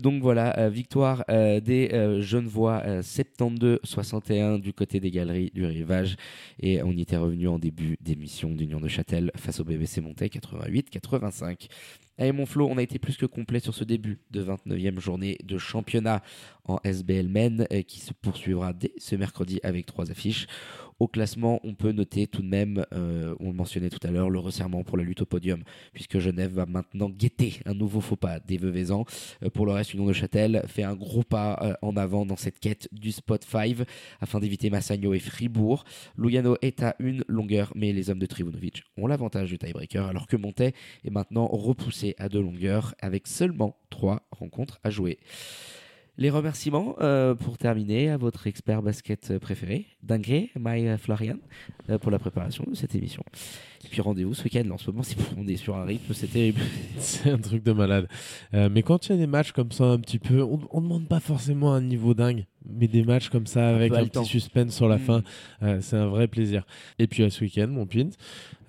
Donc 0.00 0.22
voilà, 0.22 0.58
euh, 0.58 0.70
victoire 0.70 1.24
euh, 1.28 1.60
des 1.60 1.90
euh, 1.92 2.22
Genevois 2.22 2.80
euh, 2.86 3.02
72-61 3.02 4.60
du 4.60 4.72
côté 4.72 4.98
des 4.98 5.10
galeries 5.10 5.50
du 5.54 5.64
rivage. 5.66 6.16
Et 6.60 6.82
on 6.82 6.90
y 6.92 7.02
était 7.02 7.18
revenu 7.18 7.48
en 7.48 7.58
début 7.58 7.96
d'émission 8.00 8.50
d'Union 8.50 8.80
de 8.80 8.88
Châtel 8.88 9.30
face 9.36 9.60
au 9.60 9.64
BBC 9.64 10.00
Montais 10.00 10.28
88-85. 10.28 11.68
Allez 12.20 12.32
mon 12.32 12.46
Flo, 12.46 12.66
on 12.68 12.78
a 12.78 12.82
été 12.82 12.98
plus 12.98 13.16
que 13.16 13.26
complet 13.26 13.60
sur 13.60 13.76
ce 13.76 13.84
début 13.84 14.18
de 14.32 14.42
29e 14.42 14.98
journée 14.98 15.38
de 15.44 15.56
championnat 15.56 16.20
en 16.64 16.80
SBL 16.82 17.28
Men 17.28 17.66
euh, 17.72 17.82
qui 17.82 18.00
se 18.00 18.12
poursuivra 18.12 18.72
dès 18.72 18.92
ce 18.98 19.14
mercredi 19.14 19.60
avec 19.62 19.86
trois 19.86 20.10
affiches. 20.10 20.48
Au 20.98 21.06
classement, 21.06 21.60
on 21.62 21.74
peut 21.74 21.92
noter 21.92 22.26
tout 22.26 22.42
de 22.42 22.48
même, 22.48 22.84
euh, 22.92 23.32
on 23.38 23.50
le 23.50 23.52
mentionnait 23.52 23.88
tout 23.88 24.04
à 24.04 24.10
l'heure, 24.10 24.30
le 24.30 24.40
resserrement 24.40 24.82
pour 24.82 24.98
la 24.98 25.04
lutte 25.04 25.22
au 25.22 25.26
podium, 25.26 25.62
puisque 25.92 26.18
Genève 26.18 26.50
va 26.50 26.66
maintenant 26.66 27.08
guetter 27.08 27.60
un 27.66 27.74
nouveau 27.74 28.00
faux 28.00 28.16
pas 28.16 28.40
des. 28.40 28.58
Euh, 28.58 29.04
pour 29.54 29.64
le 29.64 29.70
reste, 29.70 29.94
Union 29.94 30.06
de 30.06 30.12
Châtel 30.12 30.64
fait 30.66 30.82
un 30.82 30.96
gros 30.96 31.22
pas 31.22 31.78
en 31.82 31.96
avant 31.96 32.26
dans 32.26 32.34
cette 32.34 32.58
quête 32.58 32.88
du 32.90 33.12
spot 33.12 33.44
5 33.44 33.76
afin 34.20 34.40
d'éviter 34.40 34.70
Massagno 34.70 35.14
et 35.14 35.20
Fribourg. 35.20 35.84
Lugano 36.16 36.56
est 36.62 36.82
à 36.82 36.96
une 36.98 37.22
longueur, 37.28 37.72
mais 37.76 37.92
les 37.92 38.10
hommes 38.10 38.18
de 38.18 38.26
Trivunovic 38.26 38.82
ont 38.96 39.06
l'avantage 39.06 39.50
du 39.50 39.58
tiebreaker, 39.58 40.04
alors 40.04 40.26
que 40.26 40.36
Montais 40.36 40.72
est 41.04 41.10
maintenant 41.10 41.46
repoussé 41.46 42.07
à 42.18 42.28
deux 42.28 42.40
longueurs 42.40 42.94
avec 43.00 43.26
seulement 43.26 43.76
trois 43.90 44.22
rencontres 44.30 44.78
à 44.84 44.90
jouer. 44.90 45.18
Les 46.20 46.30
remerciements 46.30 46.96
euh, 47.00 47.36
pour 47.36 47.58
terminer 47.58 48.10
à 48.10 48.16
votre 48.16 48.48
expert 48.48 48.82
basket 48.82 49.38
préféré, 49.38 49.86
Dingré, 50.02 50.50
Maya 50.58 50.98
Florian, 50.98 51.36
euh, 51.90 51.98
pour 51.98 52.10
la 52.10 52.18
préparation 52.18 52.64
de 52.68 52.74
cette 52.74 52.96
émission. 52.96 53.22
Et 53.84 53.88
puis 53.88 54.00
rendez-vous 54.00 54.34
ce 54.34 54.42
week-end. 54.42 54.64
Là, 54.66 54.74
en 54.74 54.78
ce 54.78 54.90
moment, 54.90 55.04
on 55.36 55.46
est 55.46 55.54
sur 55.54 55.76
un 55.76 55.84
rythme, 55.84 56.12
c'est 56.14 56.26
terrible. 56.26 56.60
C'est 56.98 57.30
un 57.30 57.38
truc 57.38 57.62
de 57.62 57.70
malade. 57.70 58.08
Euh, 58.52 58.68
mais 58.68 58.82
quand 58.82 59.06
il 59.06 59.12
y 59.12 59.14
a 59.14 59.18
des 59.18 59.28
matchs 59.28 59.52
comme 59.52 59.70
ça, 59.70 59.84
un 59.84 59.98
petit 60.00 60.18
peu, 60.18 60.42
on, 60.42 60.58
on 60.72 60.80
demande 60.80 61.06
pas 61.06 61.20
forcément 61.20 61.72
un 61.72 61.82
niveau 61.82 62.14
dingue, 62.14 62.46
mais 62.68 62.88
des 62.88 63.04
matchs 63.04 63.28
comme 63.28 63.46
ça 63.46 63.68
avec 63.68 63.92
un 63.94 64.04
petit 64.04 64.24
suspense 64.24 64.74
sur 64.74 64.88
la 64.88 64.96
Mm. 64.96 65.00
fin, 65.00 65.22
c'est 65.80 65.96
un 65.96 66.08
vrai 66.08 66.26
plaisir. 66.26 66.66
Et 66.98 67.06
puis 67.06 67.22
à 67.22 67.30
ce 67.30 67.44
week-end, 67.44 67.68
mon 67.68 67.86
pint, 67.86 68.10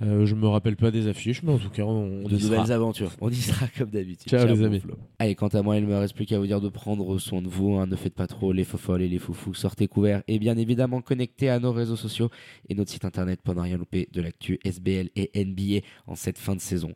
euh, 0.01 0.25
je 0.25 0.33
me 0.35 0.47
rappelle 0.47 0.75
pas 0.77 0.91
des 0.91 1.07
affiches, 1.07 1.43
mais 1.43 1.51
en 1.51 1.57
tout 1.57 1.69
cas, 1.69 1.83
on, 1.83 2.23
on 2.23 2.27
de 2.27 2.35
y 2.35 2.39
sera. 2.39 2.55
nouvelles 2.57 2.71
aventures. 2.71 3.11
On 3.19 3.29
y 3.29 3.35
sera 3.35 3.67
comme 3.77 3.89
d'habitude. 3.89 4.29
Ciao, 4.29 4.47
les 4.47 4.63
amis. 4.63 4.81
Allez, 5.19 5.35
quant 5.35 5.47
à 5.49 5.61
moi, 5.61 5.77
il 5.77 5.85
me 5.85 5.97
reste 5.97 6.15
plus 6.15 6.25
qu'à 6.25 6.39
vous 6.39 6.47
dire 6.47 6.61
de 6.61 6.69
prendre 6.69 7.17
soin 7.19 7.41
de 7.41 7.47
vous. 7.49 7.75
hein. 7.75 7.85
Ne 7.87 7.95
faites 7.95 8.13
pas 8.15 8.27
trop 8.27 8.53
les 8.53 8.63
faux 8.63 8.77
folles 8.77 9.01
et 9.01 9.07
les 9.09 9.19
foufous. 9.19 9.53
Sortez 9.53 9.87
couverts 9.87 10.23
et 10.27 10.39
bien 10.39 10.57
évidemment 10.57 11.01
connectés 11.01 11.49
à 11.49 11.59
nos 11.59 11.71
réseaux 11.73 11.95
sociaux 11.97 12.29
et 12.69 12.75
notre 12.75 12.91
site 12.91 13.03
internet 13.05 13.41
pour 13.41 13.55
ne 13.55 13.61
rien 13.61 13.77
louper 13.77 14.07
de 14.13 14.21
l'actu 14.21 14.59
SBL 14.63 15.09
et 15.15 15.31
NBA 15.45 15.85
en 16.07 16.15
cette 16.15 16.37
fin 16.37 16.55
de 16.55 16.61
saison. 16.61 16.93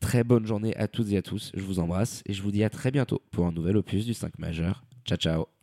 Très 0.00 0.22
bonne 0.24 0.46
journée 0.46 0.76
à 0.76 0.86
toutes 0.88 1.10
et 1.12 1.16
à 1.16 1.22
tous. 1.22 1.50
Je 1.54 1.62
vous 1.62 1.78
embrasse 1.80 2.22
et 2.26 2.32
je 2.34 2.42
vous 2.42 2.50
dis 2.52 2.62
à 2.64 2.70
très 2.70 2.90
bientôt 2.90 3.20
pour 3.30 3.46
un 3.46 3.52
nouvel 3.52 3.76
opus 3.76 4.06
du 4.06 4.14
5 4.14 4.38
majeur. 4.38 4.84
Ciao, 5.04 5.18
ciao. 5.18 5.53